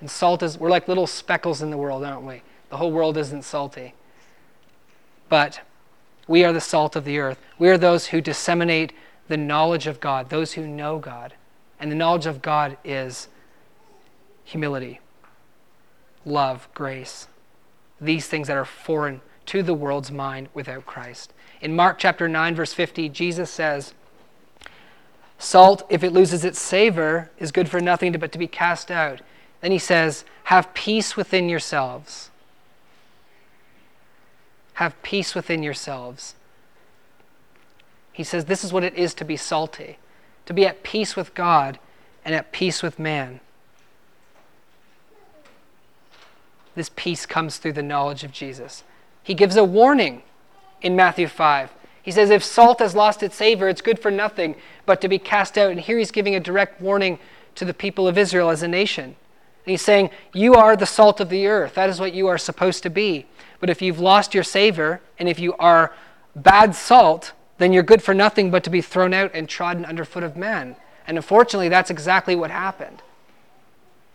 [0.00, 2.42] And salt is, we're like little speckles in the world, aren't we?
[2.70, 3.94] The whole world isn't salty.
[5.28, 5.60] But
[6.28, 7.38] we are the salt of the earth.
[7.58, 8.92] We are those who disseminate
[9.28, 11.34] the knowledge of God, those who know God.
[11.78, 13.28] And the knowledge of God is
[14.44, 15.00] humility,
[16.24, 17.28] love, grace,
[18.00, 21.32] these things that are foreign to the world's mind without Christ.
[21.60, 23.94] In Mark chapter 9, verse 50, Jesus says,
[25.38, 29.20] Salt, if it loses its savor, is good for nothing but to be cast out.
[29.60, 32.30] Then he says, Have peace within yourselves.
[34.76, 36.34] Have peace within yourselves.
[38.12, 39.98] He says, This is what it is to be salty,
[40.44, 41.78] to be at peace with God
[42.24, 43.40] and at peace with man.
[46.74, 48.84] This peace comes through the knowledge of Jesus.
[49.22, 50.22] He gives a warning
[50.82, 51.72] in Matthew 5.
[52.02, 55.18] He says, If salt has lost its savor, it's good for nothing but to be
[55.18, 55.70] cast out.
[55.70, 57.18] And here he's giving a direct warning
[57.54, 59.04] to the people of Israel as a nation.
[59.04, 59.14] And
[59.64, 61.74] he's saying, You are the salt of the earth.
[61.74, 63.24] That is what you are supposed to be.
[63.60, 65.94] But if you've lost your savor, and if you are
[66.34, 70.22] bad salt, then you're good for nothing but to be thrown out and trodden underfoot
[70.22, 70.76] of men.
[71.06, 73.02] And unfortunately, that's exactly what happened.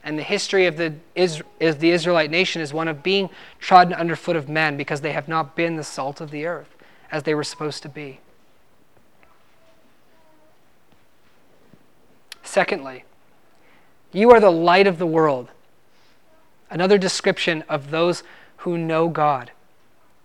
[0.03, 4.35] And the history of the, is the Israelite nation is one of being trodden underfoot
[4.35, 6.75] of men because they have not been the salt of the earth
[7.11, 8.19] as they were supposed to be.
[12.43, 13.05] Secondly,
[14.11, 15.49] you are the light of the world.
[16.69, 18.23] Another description of those
[18.61, 19.51] who know God.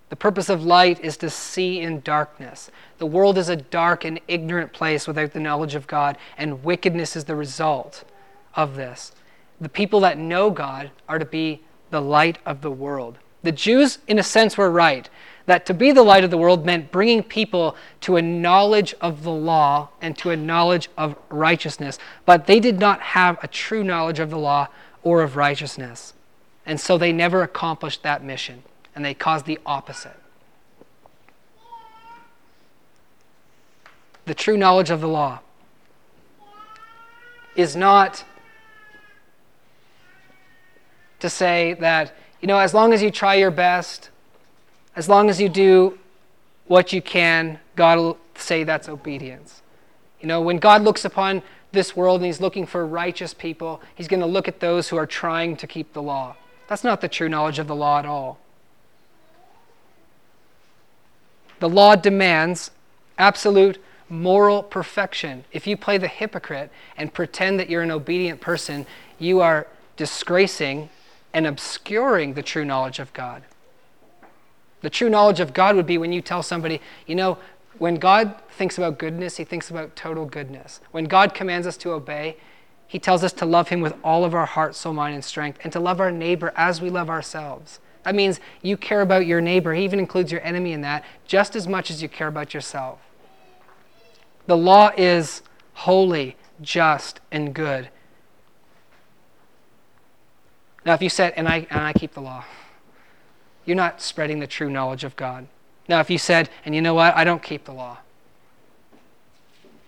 [0.08, 2.70] The purpose of light is to see in darkness.
[2.98, 7.16] The world is a dark and ignorant place without the knowledge of God, and wickedness
[7.16, 8.04] is the result
[8.54, 9.12] of this
[9.58, 13.16] the people that know God are to be the light of the world.
[13.42, 15.08] The Jews, in a sense, were right
[15.46, 19.22] that to be the light of the world meant bringing people to a knowledge of
[19.22, 21.98] the law and to a knowledge of righteousness.
[22.24, 24.66] But they did not have a true knowledge of the law
[25.04, 26.12] or of righteousness.
[26.66, 30.16] And so they never accomplished that mission, and they caused the opposite.
[34.24, 35.38] The true knowledge of the law
[37.54, 38.24] is not
[41.20, 44.10] to say that, you know, as long as you try your best,
[44.96, 45.98] as long as you do
[46.66, 49.62] what you can, God will say that's obedience.
[50.20, 54.08] You know, when God looks upon this world and He's looking for righteous people, He's
[54.08, 56.36] going to look at those who are trying to keep the law.
[56.68, 58.38] That's not the true knowledge of the law at all.
[61.60, 62.70] The law demands
[63.18, 65.44] absolute moral perfection.
[65.52, 68.86] If you play the hypocrite and pretend that you're an obedient person,
[69.18, 70.90] you are disgracing
[71.32, 73.42] and obscuring the true knowledge of God.
[74.82, 77.38] The true knowledge of God would be when you tell somebody, you know,
[77.78, 80.80] When God thinks about goodness, he thinks about total goodness.
[80.92, 82.36] When God commands us to obey,
[82.86, 85.58] he tells us to love him with all of our heart, soul, mind, and strength,
[85.64, 87.80] and to love our neighbor as we love ourselves.
[88.04, 89.74] That means you care about your neighbor.
[89.74, 93.00] He even includes your enemy in that, just as much as you care about yourself.
[94.46, 95.42] The law is
[95.74, 97.88] holy, just, and good.
[100.84, 102.44] Now, if you said, and I, and I keep the law,
[103.64, 105.48] you're not spreading the true knowledge of God.
[105.88, 107.98] Now, if you said, and you know what, I don't keep the law,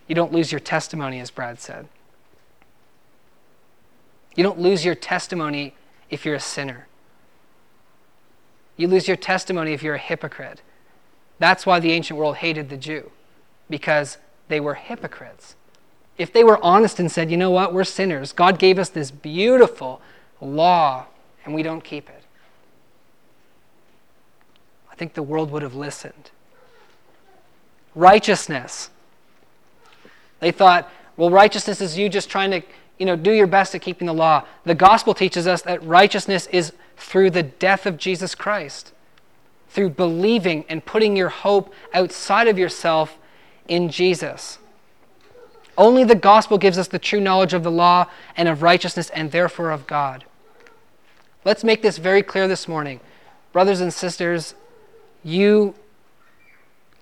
[0.09, 1.87] you don't lose your testimony, as Brad said.
[4.39, 5.75] You don't lose your testimony
[6.11, 6.87] if you're a sinner.
[8.77, 10.63] You lose your testimony if you're a hypocrite.
[11.41, 13.11] That's why the ancient world hated the Jew,
[13.69, 15.57] because they were hypocrites.
[16.19, 19.11] If they were honest and said, you know what, we're sinners, God gave us this
[19.11, 20.01] beautiful
[20.41, 21.07] law
[21.45, 22.23] and we don't keep it,
[24.89, 26.31] I think the world would have listened.
[27.97, 28.91] Righteousness.
[30.39, 32.63] They thought, well, righteousness is you just trying to,
[32.99, 34.45] you know, do your best at keeping the law.
[34.65, 38.93] The gospel teaches us that righteousness is through the death of Jesus Christ,
[39.69, 43.17] through believing and putting your hope outside of yourself
[43.69, 44.59] in Jesus.
[45.77, 48.07] Only the gospel gives us the true knowledge of the law
[48.37, 50.25] and of righteousness and therefore of God.
[51.45, 52.99] Let's make this very clear this morning.
[53.53, 54.55] Brothers and sisters,
[55.23, 55.75] you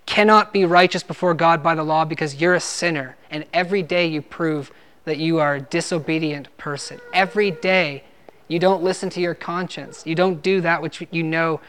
[0.04, 4.06] cannot be righteous before God by the law because you're a sinner, and every day
[4.06, 4.70] you prove
[5.06, 7.00] that you are a disobedient person.
[7.14, 8.04] Every day
[8.48, 10.06] you don't listen to your conscience.
[10.06, 11.60] You don't do that which you know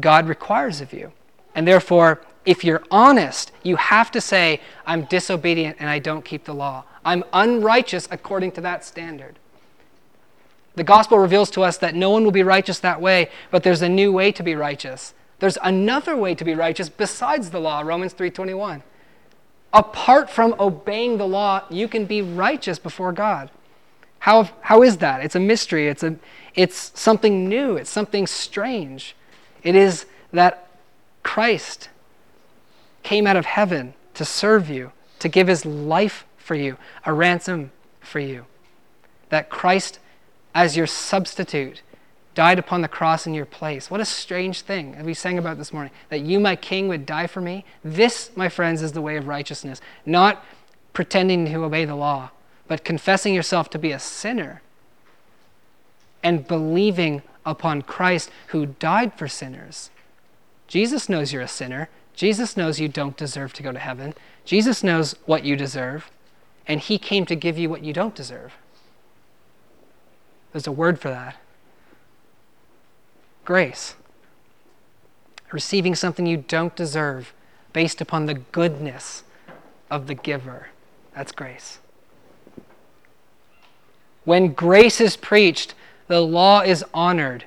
[0.00, 1.12] God requires of you.
[1.54, 6.44] And therefore, if you're honest, you have to say, I'm disobedient and I don't keep
[6.44, 6.84] the law.
[7.04, 9.38] I'm unrighteous according to that standard.
[10.74, 13.82] The gospel reveals to us that no one will be righteous that way, but there's
[13.82, 15.12] a new way to be righteous.
[15.40, 18.82] There's another way to be righteous besides the law, Romans 3:21.
[19.72, 23.50] Apart from obeying the law, you can be righteous before God.
[24.20, 25.22] How, how is that?
[25.22, 25.88] It's a mystery.
[25.88, 26.16] It's, a,
[26.54, 27.76] it's something new.
[27.76, 29.14] It's something strange.
[29.62, 30.68] It is that
[31.22, 31.88] Christ
[33.02, 37.70] came out of heaven to serve you, to give his life for you, a ransom
[38.00, 38.46] for you.
[39.28, 39.98] That Christ,
[40.54, 41.82] as your substitute,
[42.38, 43.90] died upon the cross in your place.
[43.90, 47.26] What a strange thing, we sang about this morning, that you, my king, would die
[47.26, 47.64] for me.
[47.82, 50.44] This, my friends, is the way of righteousness, not
[50.92, 52.30] pretending to obey the law,
[52.68, 54.62] but confessing yourself to be a sinner
[56.22, 59.90] and believing upon Christ who died for sinners.
[60.68, 61.88] Jesus knows you're a sinner.
[62.14, 64.14] Jesus knows you don't deserve to go to heaven.
[64.44, 66.08] Jesus knows what you deserve,
[66.68, 68.52] and He came to give you what you don't deserve.
[70.52, 71.34] There's a word for that
[73.48, 73.94] grace.
[75.52, 77.32] Receiving something you don't deserve
[77.72, 79.22] based upon the goodness
[79.90, 80.66] of the giver.
[81.14, 81.78] That's grace.
[84.26, 85.74] When grace is preached,
[86.08, 87.46] the law is honored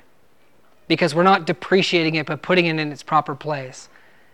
[0.88, 3.88] because we're not depreciating it but putting it in its proper place.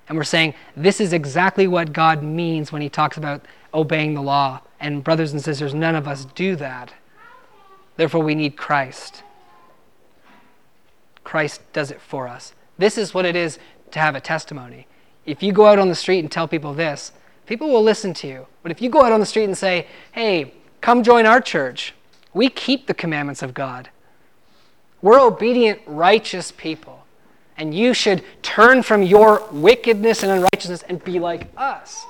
[0.09, 4.23] And we're saying this is exactly what God means when he talks about obeying the
[4.23, 4.63] law.
[4.81, 6.95] And, brothers and sisters, none of us do that.
[7.99, 9.23] Therefore, we need Christ.
[11.29, 12.55] Christ does it for us.
[12.79, 13.59] This is what it is
[13.91, 14.87] to have a testimony.
[15.27, 17.13] If you go out on the street and tell people this,
[17.45, 18.47] people will listen to you.
[18.63, 21.95] But if you go out on the street and say, hey, come join our church,
[22.33, 23.91] we keep the commandments of God.
[25.03, 26.99] We're obedient, righteous people
[27.59, 32.07] and you should turn from your wickedness and unrighteousness and be like us.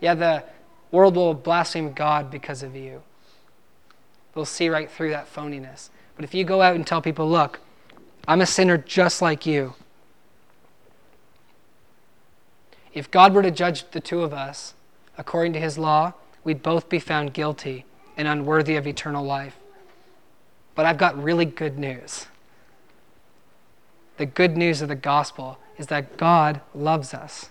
[0.00, 0.42] Yeah, the
[0.90, 3.02] world will blaspheme God because of you.
[4.34, 5.90] They'll see right through that phoniness.
[6.20, 7.60] But if you go out and tell people, look,
[8.28, 9.72] I'm a sinner just like you.
[12.92, 14.74] If God were to judge the two of us
[15.16, 16.12] according to his law,
[16.44, 17.86] we'd both be found guilty
[18.18, 19.56] and unworthy of eternal life.
[20.74, 22.26] But I've got really good news
[24.18, 27.48] the good news of the gospel is that God loves us.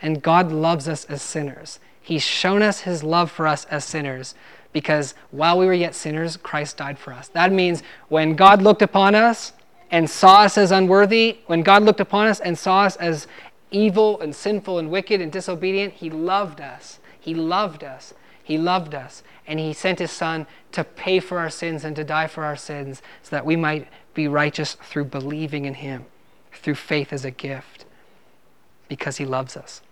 [0.00, 1.78] And God loves us as sinners.
[2.00, 4.34] He's shown us his love for us as sinners
[4.72, 7.28] because while we were yet sinners, Christ died for us.
[7.28, 9.52] That means when God looked upon us
[9.90, 13.26] and saw us as unworthy, when God looked upon us and saw us as
[13.70, 17.00] evil and sinful and wicked and disobedient, he loved us.
[17.18, 18.14] He loved us.
[18.42, 19.22] He loved us.
[19.46, 22.56] And he sent his son to pay for our sins and to die for our
[22.56, 26.04] sins so that we might be righteous through believing in Him,
[26.52, 27.84] through faith as a gift,
[28.88, 29.82] because He loves us.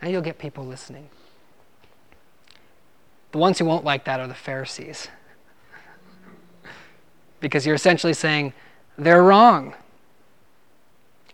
[0.00, 1.08] And you'll get people listening.
[3.32, 5.08] The ones who won't like that are the Pharisees.
[7.40, 8.52] because you're essentially saying
[8.96, 9.74] they're wrong.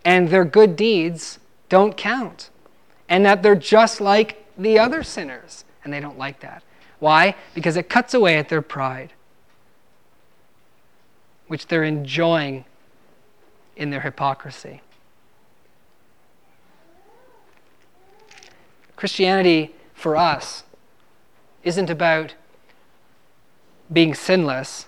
[0.04, 1.38] And their good deeds
[1.68, 2.50] don't count
[3.12, 5.66] and that they're just like the other sinners.
[5.84, 6.62] And they don't like that.
[6.98, 7.34] Why?
[7.54, 9.12] Because it cuts away at their pride,
[11.46, 12.64] which they're enjoying
[13.76, 14.80] in their hypocrisy.
[18.96, 20.62] Christianity for us
[21.64, 22.34] isn't about
[23.92, 24.86] being sinless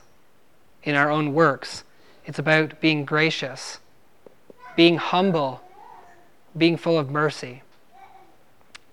[0.83, 1.85] in our own works.
[2.27, 3.79] It's about being gracious,
[4.77, 5.61] being humble,
[6.57, 7.62] being full of mercy.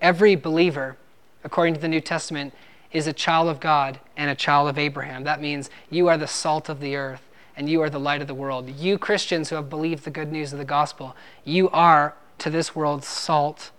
[0.02, 0.98] Every believer,
[1.44, 2.54] according to the New Testament,
[2.92, 5.24] is a child of God and a child of Abraham.
[5.24, 7.22] That means you are the salt of the earth
[7.56, 8.70] and you are the light of the world.
[8.70, 11.16] You Christians who have believed the good news of the gospel,
[11.46, 13.72] you are to this world salt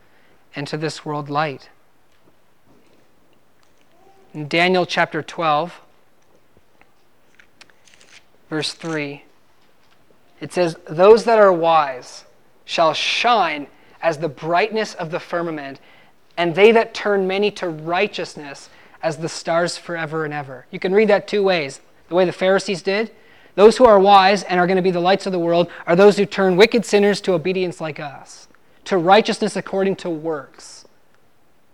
[0.55, 1.69] and to this world light.
[4.35, 5.81] In Daniel chapter 12,
[8.49, 9.25] verse 3,
[10.41, 12.25] it says, Those that are wise
[12.65, 13.67] shall shine
[14.01, 15.81] as the brightness of the firmament,
[16.37, 18.71] and they that turn many to righteousness
[19.03, 20.67] as the stars forever and ever.
[20.71, 21.81] You can read that two ways.
[22.09, 23.11] The way the Pharisees did,
[23.55, 25.97] those who are wise and are going to be the lights of the world are
[25.97, 28.49] those who turn wicked sinners to obedience like us,
[28.85, 30.82] to righteousness according to works.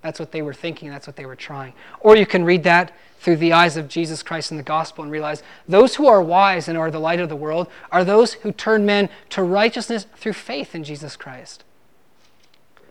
[0.03, 1.73] That's what they were thinking, that's what they were trying.
[2.01, 5.11] Or you can read that through the eyes of Jesus Christ in the gospel and
[5.13, 8.53] realize those who are wise and are the light of the world are those who
[8.53, 11.65] turn men to righteousness through faith in Jesus Christ,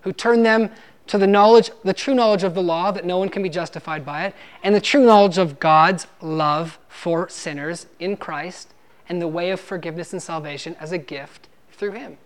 [0.02, 0.70] who turn them
[1.08, 4.06] to the knowledge, the true knowledge of the law, that no one can be justified
[4.06, 8.74] by it, and the true knowledge of God's love for sinners in Christ
[9.08, 12.18] and the way of forgiveness and salvation as a gift through Him.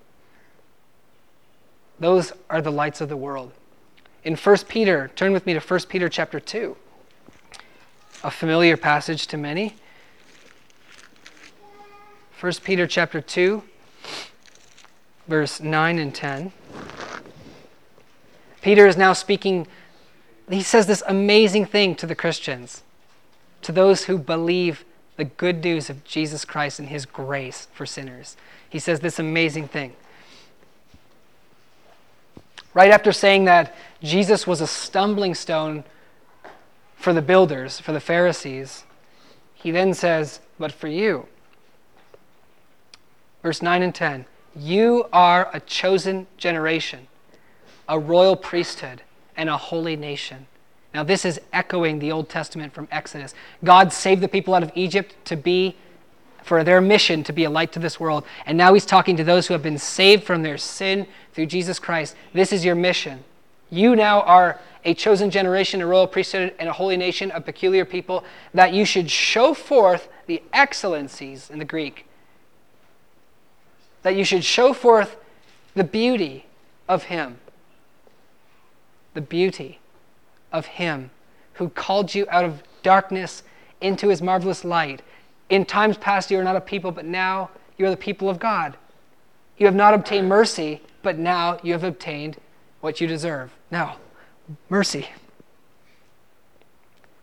[2.00, 3.52] Those are the lights of the world.
[4.24, 6.78] In 1 Peter, turn with me to 1 Peter chapter 2,
[8.24, 9.76] a familiar passage to many.
[12.40, 13.64] 1 Peter chapter 2,
[15.28, 16.52] verse 9 and 10.
[18.62, 19.66] Peter is now speaking,
[20.52, 22.84] he says this amazing thing to the Christians,
[23.64, 24.86] to those who believe
[25.18, 28.38] the good news of Jesus Christ and his grace for sinners.
[28.70, 29.96] He says this amazing thing.
[32.74, 35.84] Right after saying that Jesus was a stumbling stone
[36.96, 38.84] for the builders, for the Pharisees,
[39.54, 41.28] he then says, But for you,
[43.42, 47.08] verse 9 and 10, you are a chosen generation
[47.92, 49.02] a royal priesthood,
[49.36, 50.48] and a holy nation.
[50.94, 53.34] Now, this is echoing the Old Testament from Exodus.
[53.66, 55.76] God saved the people out of Egypt to be,
[56.44, 58.26] for their mission to be a light to this world.
[58.46, 61.80] And now he's talking to those who have been saved from their sin through Jesus
[61.80, 62.16] Christ.
[62.34, 63.24] This is your mission.
[63.70, 67.86] You now are a chosen generation, a royal priesthood, and a holy nation, a peculiar
[67.86, 68.24] people,
[68.54, 72.06] that you should show forth the excellencies in the Greek.
[74.02, 75.16] That you should show forth
[75.76, 76.46] the beauty
[76.90, 77.38] of Him
[79.14, 79.80] the beauty
[80.52, 81.12] of Him
[81.54, 83.44] who called you out of darkness
[83.80, 85.02] into His marvelous light.
[85.52, 88.40] In times past, you were not a people, but now you are the people of
[88.40, 88.78] God.
[89.58, 92.38] You have not obtained mercy, but now you have obtained
[92.80, 93.52] what you deserve.
[93.70, 93.98] Now,
[94.70, 95.10] mercy.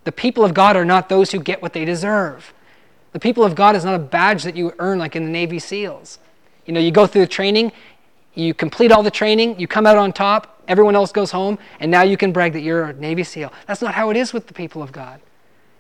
[0.04, 2.52] The people of God are not those who get what they deserve.
[3.12, 5.58] The people of God is not a badge that you earn like in the Navy
[5.58, 6.18] SEALs.
[6.66, 7.72] You know, you go through the training,
[8.34, 11.90] you complete all the training, you come out on top, everyone else goes home, and
[11.90, 13.50] now you can brag that you're a Navy SEAL.
[13.66, 15.18] That's not how it is with the people of God.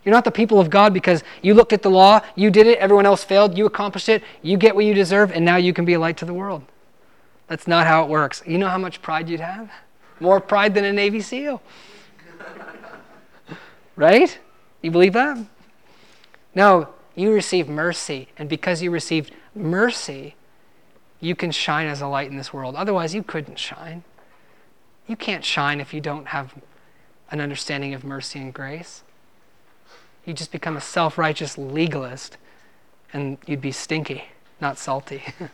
[0.04, 2.78] You're not the people of God because you looked at the law, you did it,
[2.78, 5.84] everyone else failed, you accomplished it, you get what you deserve, and now you can
[5.84, 6.62] be a light to the world.
[7.48, 8.42] That's not how it works.
[8.46, 9.70] You know how much pride you'd have?
[10.20, 11.62] More pride than a Navy SEAL.
[13.96, 14.38] right?
[14.82, 15.38] You believe that?
[16.54, 20.36] No, you receive mercy, and because you received mercy,
[21.20, 22.76] you can shine as a light in this world.
[22.76, 24.04] Otherwise, you couldn't shine.
[25.06, 26.54] You can't shine if you don't have
[27.30, 29.02] an understanding of mercy and grace.
[30.28, 32.36] You just become a self righteous legalist
[33.14, 34.24] and you'd be stinky,
[34.60, 35.22] not salty.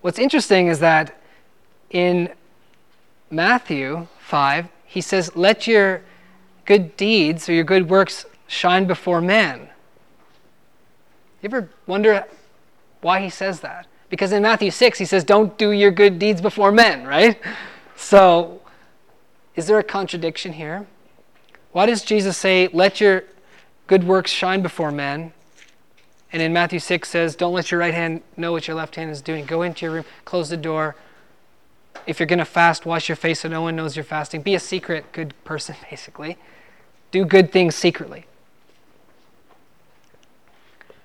[0.00, 1.20] What's interesting is that
[1.90, 2.30] in
[3.30, 6.00] Matthew 5, he says, Let your
[6.64, 9.68] good deeds or your good works shine before men.
[11.42, 12.24] You ever wonder
[13.02, 13.86] why he says that.
[14.08, 17.38] Because in Matthew 6, he says, Don't do your good deeds before men, right?
[17.96, 18.60] So,
[19.56, 20.86] is there a contradiction here?
[21.72, 23.24] Why does Jesus say, Let your
[23.86, 25.32] good works shine before men?
[26.32, 29.10] And in Matthew 6 says, Don't let your right hand know what your left hand
[29.10, 29.46] is doing.
[29.46, 30.96] Go into your room, close the door.
[32.06, 34.42] If you're going to fast, wash your face so no one knows you're fasting.
[34.42, 36.36] Be a secret good person, basically.
[37.10, 38.26] Do good things secretly.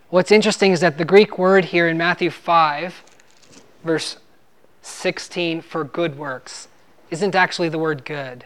[0.10, 3.02] What's interesting is that the Greek word here in Matthew 5,
[3.86, 4.18] verse
[4.82, 6.68] 16, for good works,
[7.12, 8.45] isn't actually the word good.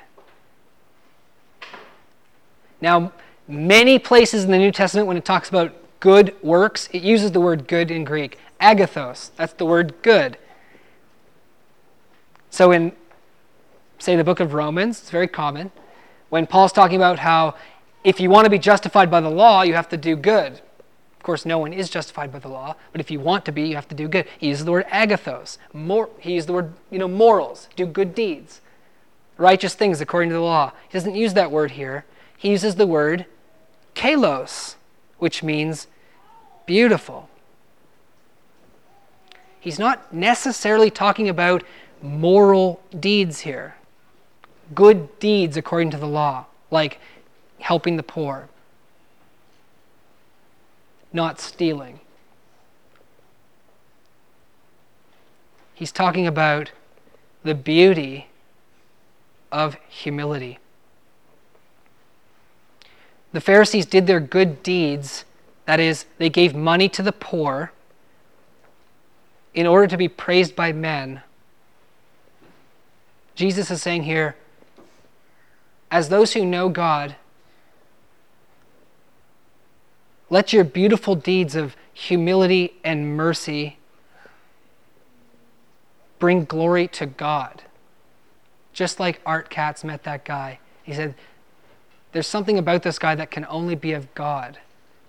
[2.82, 3.14] Now,
[3.48, 7.40] many places in the New Testament, when it talks about good works, it uses the
[7.40, 8.38] word good in Greek.
[8.60, 10.38] Agathos, that's the word good.
[12.50, 12.92] So, in,
[14.00, 15.72] say, the book of Romans, it's very common,
[16.30, 17.56] when Paul's talking about how
[18.04, 20.62] if you want to be justified by the law, you have to do good.
[21.26, 23.74] Course, no one is justified by the law, but if you want to be, you
[23.74, 24.28] have to do good.
[24.38, 25.58] He uses the word agathos.
[25.74, 28.62] Mor- he uses the word, you know, morals, do good deeds,
[29.36, 30.72] righteous things according to the law.
[30.88, 32.06] He doesn't use that word here.
[32.38, 33.26] He uses the word
[33.96, 34.76] kalos,
[35.18, 35.88] which means
[36.68, 37.28] beautiful.
[39.60, 41.64] He's not necessarily talking about
[42.04, 43.78] moral deeds here,
[44.76, 47.00] good deeds according to the law, like
[47.58, 48.48] helping the poor,
[51.16, 52.00] not stealing.
[55.74, 56.72] He's talking about
[57.44, 58.28] the beauty
[59.52, 60.60] of humility.
[63.32, 65.26] The Pharisees did their good deeds,
[65.66, 67.72] that is, they gave money to the poor
[69.54, 71.22] in order to be praised by men.
[73.36, 74.36] Jesus is saying here,
[75.92, 77.16] as those who know God,
[80.30, 83.78] let your beautiful deeds of humility and mercy
[86.20, 87.64] bring glory to God.
[88.74, 90.60] Just like Art Katz met that guy.
[90.84, 91.16] He said,
[92.12, 94.58] there's something about this guy that can only be of God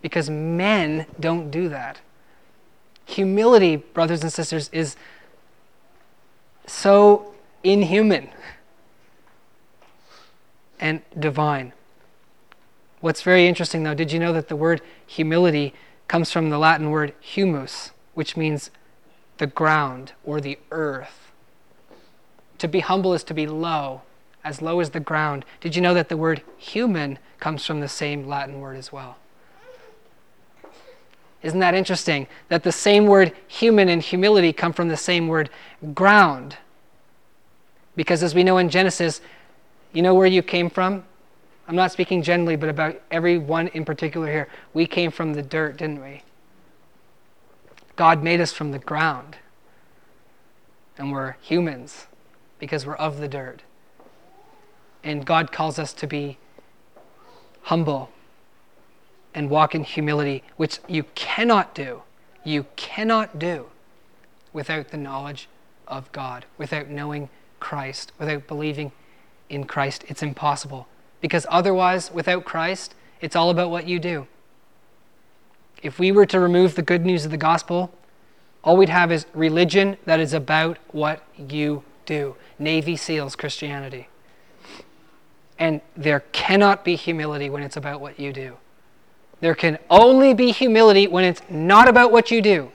[0.03, 2.01] because men don't do that.
[3.05, 4.97] Humility, brothers and sisters, is
[6.67, 8.29] so inhuman
[10.81, 11.73] and divine.
[13.01, 15.74] What's very interesting, though, did you know that the word humility
[16.09, 18.70] comes from the Latin word humus, which means
[19.38, 21.30] the ground or the earth?
[22.59, 24.03] To be humble is to be low,
[24.42, 25.44] as low as the ground.
[25.61, 29.18] Did you know that the word human comes from the same Latin word as well?
[31.42, 32.26] Isn't that interesting?
[32.49, 35.51] That the same word human and humility come from the same word
[35.94, 36.57] ground.
[37.94, 39.20] Because as we know in Genesis,
[39.92, 41.05] you know where you came from?
[41.69, 44.49] I'm not speaking generally, but about every one in particular here.
[44.73, 46.23] We came from the dirt, didn't we?
[47.97, 49.37] God made us from the ground.
[50.99, 52.07] And we're humans
[52.59, 53.62] because we're of the dirt.
[55.03, 56.39] And God calls us to be
[57.62, 58.11] humble
[59.35, 62.03] and walk in humility, which you cannot do.
[62.45, 63.67] You cannot do
[64.53, 65.49] without the knowledge
[65.87, 67.29] of God, without knowing
[67.61, 68.93] Christ, without believing
[69.49, 70.05] in Christ.
[70.09, 70.87] It's impossible.
[71.27, 74.29] Because otherwise, without Christ, it's all about what you do.
[75.83, 77.93] If we were to remove the good news of the gospel,
[78.62, 82.37] all we'd have is religion that is about what you do.
[82.61, 84.09] Navy SEALs Christianity.
[85.59, 88.59] And there cannot be humility when it's about what you do.
[89.41, 92.70] There can only be humility when it's not about what you do.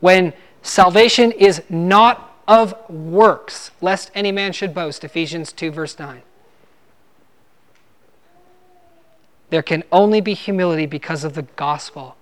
[0.00, 5.04] When salvation is not of works, lest any man should boast.
[5.04, 6.22] Ephesians 2, verse 9.
[9.54, 12.16] There can only be humility because of the gospel,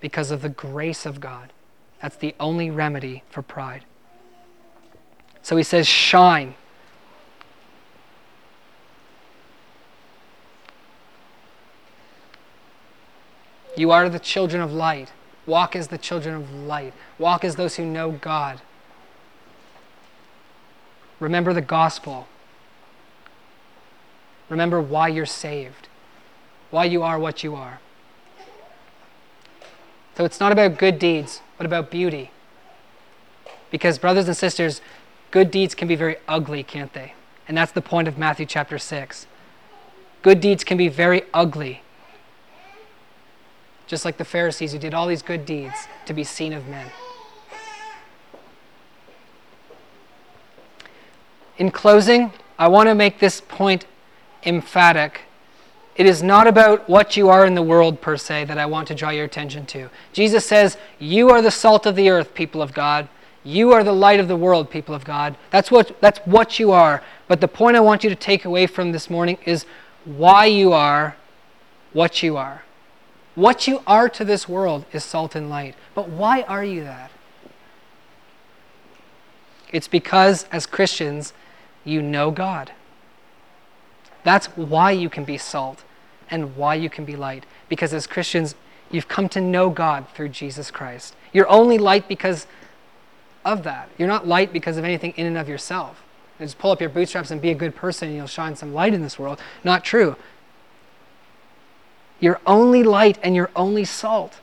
[0.00, 1.52] because of the grace of God.
[2.00, 3.84] That's the only remedy for pride.
[5.42, 6.54] So he says, shine.
[13.76, 15.12] You are the children of light.
[15.44, 16.94] Walk as the children of light.
[17.18, 18.62] Walk as those who know God.
[21.20, 22.28] Remember the gospel.
[24.48, 25.88] Remember why you're saved,
[26.72, 27.78] why you are what you are.
[30.16, 32.32] So it's not about good deeds, but about beauty.
[33.70, 34.80] Because, brothers and sisters,
[35.30, 37.14] good deeds can be very ugly, can't they?
[37.46, 39.26] And that's the point of Matthew chapter 6.
[40.22, 41.82] Good deeds can be very ugly
[43.92, 46.86] just like the Pharisees who did all these good deeds to be seen of men.
[51.58, 53.84] In closing, I want to make this point
[54.44, 55.20] emphatic.
[55.94, 58.88] It is not about what you are in the world per se that I want
[58.88, 59.90] to draw your attention to.
[60.12, 63.08] Jesus says, You are the salt of the earth, people of God.
[63.44, 65.36] You are the light of the world, people of God.
[65.50, 67.02] That's what, that's what you are.
[67.28, 69.66] But the point I want you to take away from this morning is
[70.04, 71.16] why you are
[71.92, 72.62] what you are.
[73.34, 75.74] What you are to this world is salt and light.
[75.94, 77.10] But why are you that?
[79.72, 81.32] It's because, as Christians,
[81.84, 82.72] you know God.
[84.24, 85.84] That's why you can be salt
[86.30, 87.44] and why you can be light.
[87.68, 88.54] Because as Christians,
[88.92, 91.16] You've come to know God through Jesus Christ.
[91.32, 92.46] You're only light because
[93.42, 93.88] of that.
[93.96, 96.02] You're not light because of anything in and of yourself.
[96.38, 98.92] Just pull up your bootstraps and be a good person and you'll shine some light
[98.92, 99.40] in this world.
[99.64, 100.16] Not true.
[102.20, 104.40] You're only light and you're only salt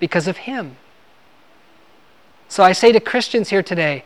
[0.00, 0.76] because of Him.
[2.48, 4.04] So I say to Christians here today,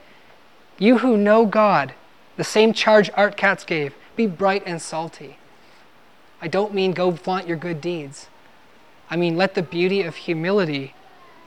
[0.79, 1.95] you who know God,
[2.37, 5.39] the same charge Art Katz gave, be bright and salty.
[6.41, 8.29] I don't mean go flaunt your good deeds.
[9.09, 10.95] I mean, let the beauty of humility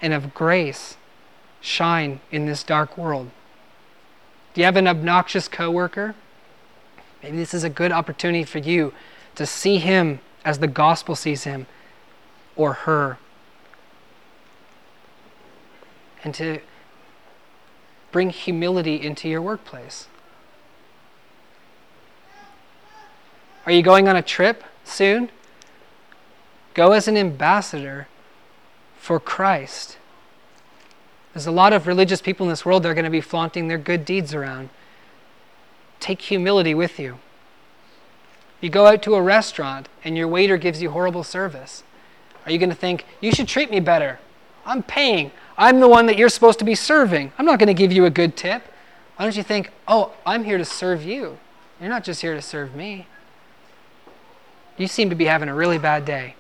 [0.02, 0.98] and of grace
[1.62, 3.30] shine in this dark world.
[4.54, 6.16] Do you have an obnoxious coworker?
[7.22, 8.94] Maybe this is a good opportunity for you
[9.36, 11.68] to see him as the gospel sees him
[12.56, 13.18] or her.
[16.24, 16.60] And to
[18.12, 20.08] bring humility into your workplace.
[23.66, 25.30] Are you going on a trip soon?
[26.74, 28.08] Go as an ambassador
[28.98, 29.98] for Christ.
[31.34, 33.68] There's a lot of religious people in this world that are going to be flaunting
[33.68, 34.70] their good deeds around.
[36.00, 37.20] Take humility with you.
[38.62, 41.84] You go out to a restaurant and your waiter gives you horrible service.
[42.46, 44.20] Are you going to think, you should treat me better?
[44.66, 45.32] I'm paying.
[45.58, 47.32] I'm the one that you're supposed to be serving.
[47.38, 48.64] I'm not going to give you a good tip.
[49.16, 51.38] Why don't you think, oh, I'm here to serve you?
[51.80, 53.08] You're not just here to serve me.
[54.80, 56.36] You seem to be having a really bad day.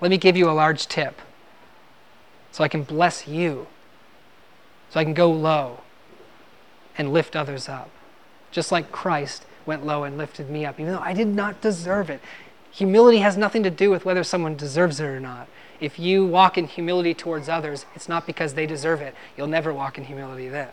[0.00, 1.22] Let me give you a large tip
[2.50, 3.68] so I can bless you,
[4.90, 5.80] so I can go low
[6.98, 7.88] and lift others up.
[8.50, 12.10] Just like Christ went low and lifted me up, even though I did not deserve
[12.10, 12.20] it.
[12.72, 15.46] Humility has nothing to do with whether someone deserves it or not.
[15.78, 19.14] If you walk in humility towards others, it's not because they deserve it.
[19.36, 20.70] You'll never walk in humility then.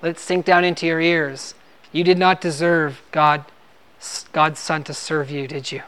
[0.00, 1.54] Let it sink down into your ears.
[1.92, 3.44] You did not deserve God,
[4.32, 5.82] God's Son to serve you, did you?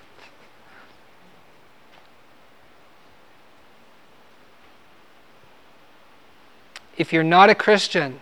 [7.01, 8.21] if you're not a Christian,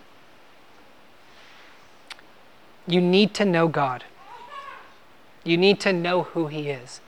[2.87, 4.05] you need to know God.
[5.43, 7.01] You need to know who He is.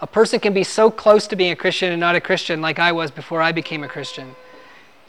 [0.00, 2.78] A person can be so close to being a Christian and not a Christian, like
[2.78, 4.34] I was before I became a Christian.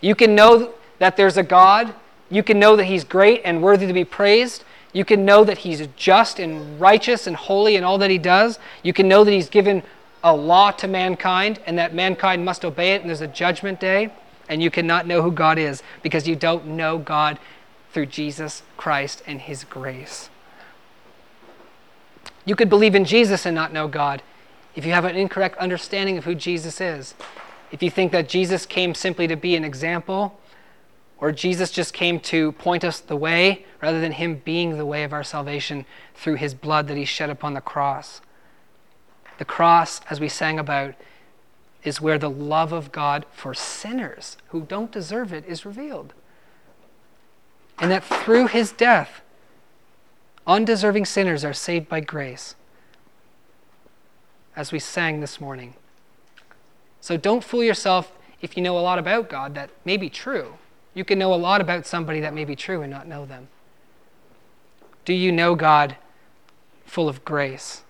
[0.02, 1.96] You can know that there's a God.
[2.30, 4.66] You can know that He's great and worthy to be praised.
[4.94, 8.60] You can know that He's just and righteous and holy in all that He does.
[8.84, 9.84] You can know that He's given
[10.24, 14.12] a law to mankind and that mankind must obey it and there's a judgment day
[14.50, 17.38] and you cannot know who God is because you don't know God
[17.92, 20.30] through Jesus Christ and His grace.
[22.46, 24.22] You could believe in Jesus and not know God
[24.76, 27.14] if you have an incorrect understanding of who Jesus is.
[27.72, 30.40] If you think that Jesus came simply to be an example,
[31.20, 35.04] or Jesus just came to point us the way rather than Him being the way
[35.04, 38.22] of our salvation through His blood that He shed upon the cross.
[39.38, 40.96] The cross, as we sang about,
[41.84, 46.14] is where the love of God for sinners who don't deserve it is revealed.
[47.80, 49.22] And that through his death,
[50.46, 52.56] undeserving sinners are saved by grace,
[54.56, 55.76] as we sang this morning.
[57.00, 58.12] So don't fool yourself
[58.42, 60.56] if you know a lot about God that may be true.
[60.98, 63.50] You can know a lot about somebody that may be true and not know them.
[65.06, 65.96] Do you know God
[66.88, 67.84] full of grace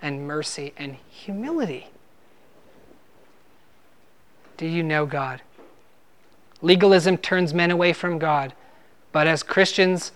[0.00, 1.88] and mercy and humility?
[4.56, 5.42] Do you know God?
[6.62, 8.52] Legalism turns men away from God.
[9.10, 10.12] But as Christians,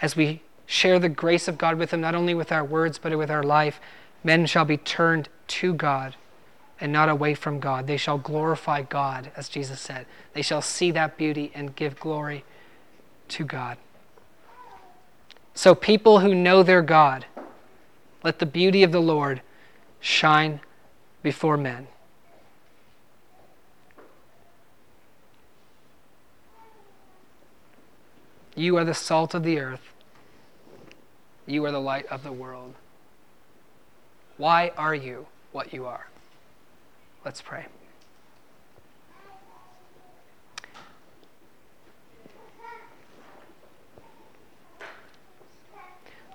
[0.00, 3.18] as we share the grace of God with them, not only with our words, but
[3.18, 3.80] with our life,
[4.22, 6.14] men shall be turned to God
[6.80, 7.86] and not away from God.
[7.86, 10.06] They shall glorify God, as Jesus said.
[10.32, 12.44] They shall see that beauty and give glory
[13.28, 13.78] to God.
[15.54, 17.26] So, people who know their God,
[18.24, 19.40] let the beauty of the Lord
[20.00, 20.60] shine
[21.22, 21.86] before men.
[28.56, 29.92] You are the salt of the earth.
[31.46, 32.74] You are the light of the world.
[34.36, 36.06] Why are you what you are?
[37.24, 37.64] Let's pray.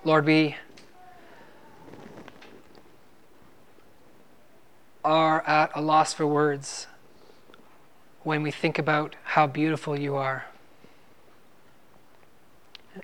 [0.04, 0.56] Lord, we
[5.06, 6.88] are at a loss for words
[8.24, 10.46] when we think about how beautiful you are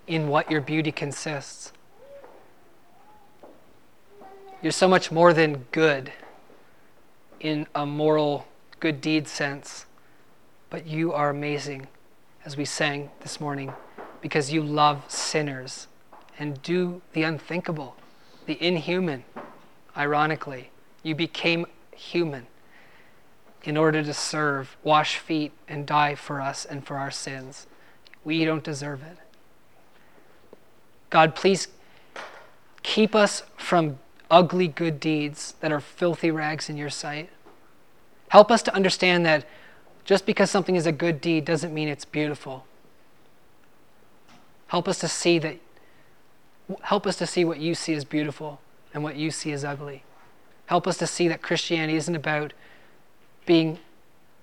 [0.08, 1.72] in what your beauty consists.
[4.64, 6.12] You're so much more than good
[7.40, 8.48] in a moral
[8.80, 9.86] good deed sense,
[10.70, 11.88] but you are amazing,
[12.44, 13.74] as we sang this morning,
[14.22, 15.88] because you love sinners
[16.38, 17.96] and do the unthinkable,
[18.46, 19.24] the inhuman,
[19.96, 20.70] ironically.
[21.04, 21.66] You became
[21.96, 22.48] human
[23.64, 27.68] in order to serve, wash feet, and die for us and for our sins.
[28.24, 29.18] We don't deserve it.
[31.10, 31.68] God, please
[32.84, 37.30] keep us from ugly good deeds that are filthy rags in your sight.
[38.30, 39.46] Help us to understand that
[40.04, 42.66] just because something is a good deed doesn't mean it's beautiful.
[44.68, 45.58] Help us to see that
[46.84, 48.60] help us to see what you see as beautiful
[48.94, 50.04] and what you see as ugly.
[50.66, 52.54] Help us to see that Christianity isn't about
[53.46, 53.78] being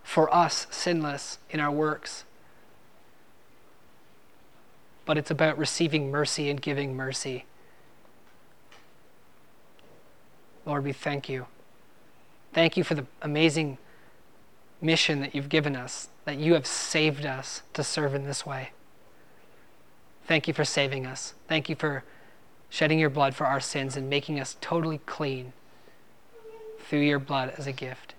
[0.04, 2.24] for us sinless in our works,
[5.04, 7.44] but it's about receiving mercy and giving mercy.
[10.64, 11.46] Lord, we thank you.
[12.52, 13.78] Thank you for the amazing
[14.80, 18.70] mission that you've given us, that you have saved us to serve in this way.
[20.26, 21.34] Thank you for saving us.
[21.48, 22.04] Thank you for
[22.68, 25.52] shedding your blood for our sins and making us totally clean
[26.78, 28.14] through your blood as a gift.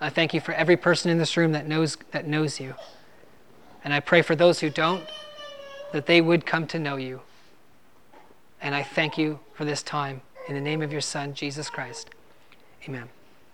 [0.00, 2.74] I thank you for every person in this room that knows that knows you.
[3.82, 5.04] And I pray for those who don't
[5.92, 7.20] that they would come to know you.
[8.64, 12.08] And I thank you for this time in the name of your son Jesus Christ.
[12.88, 13.13] Amen.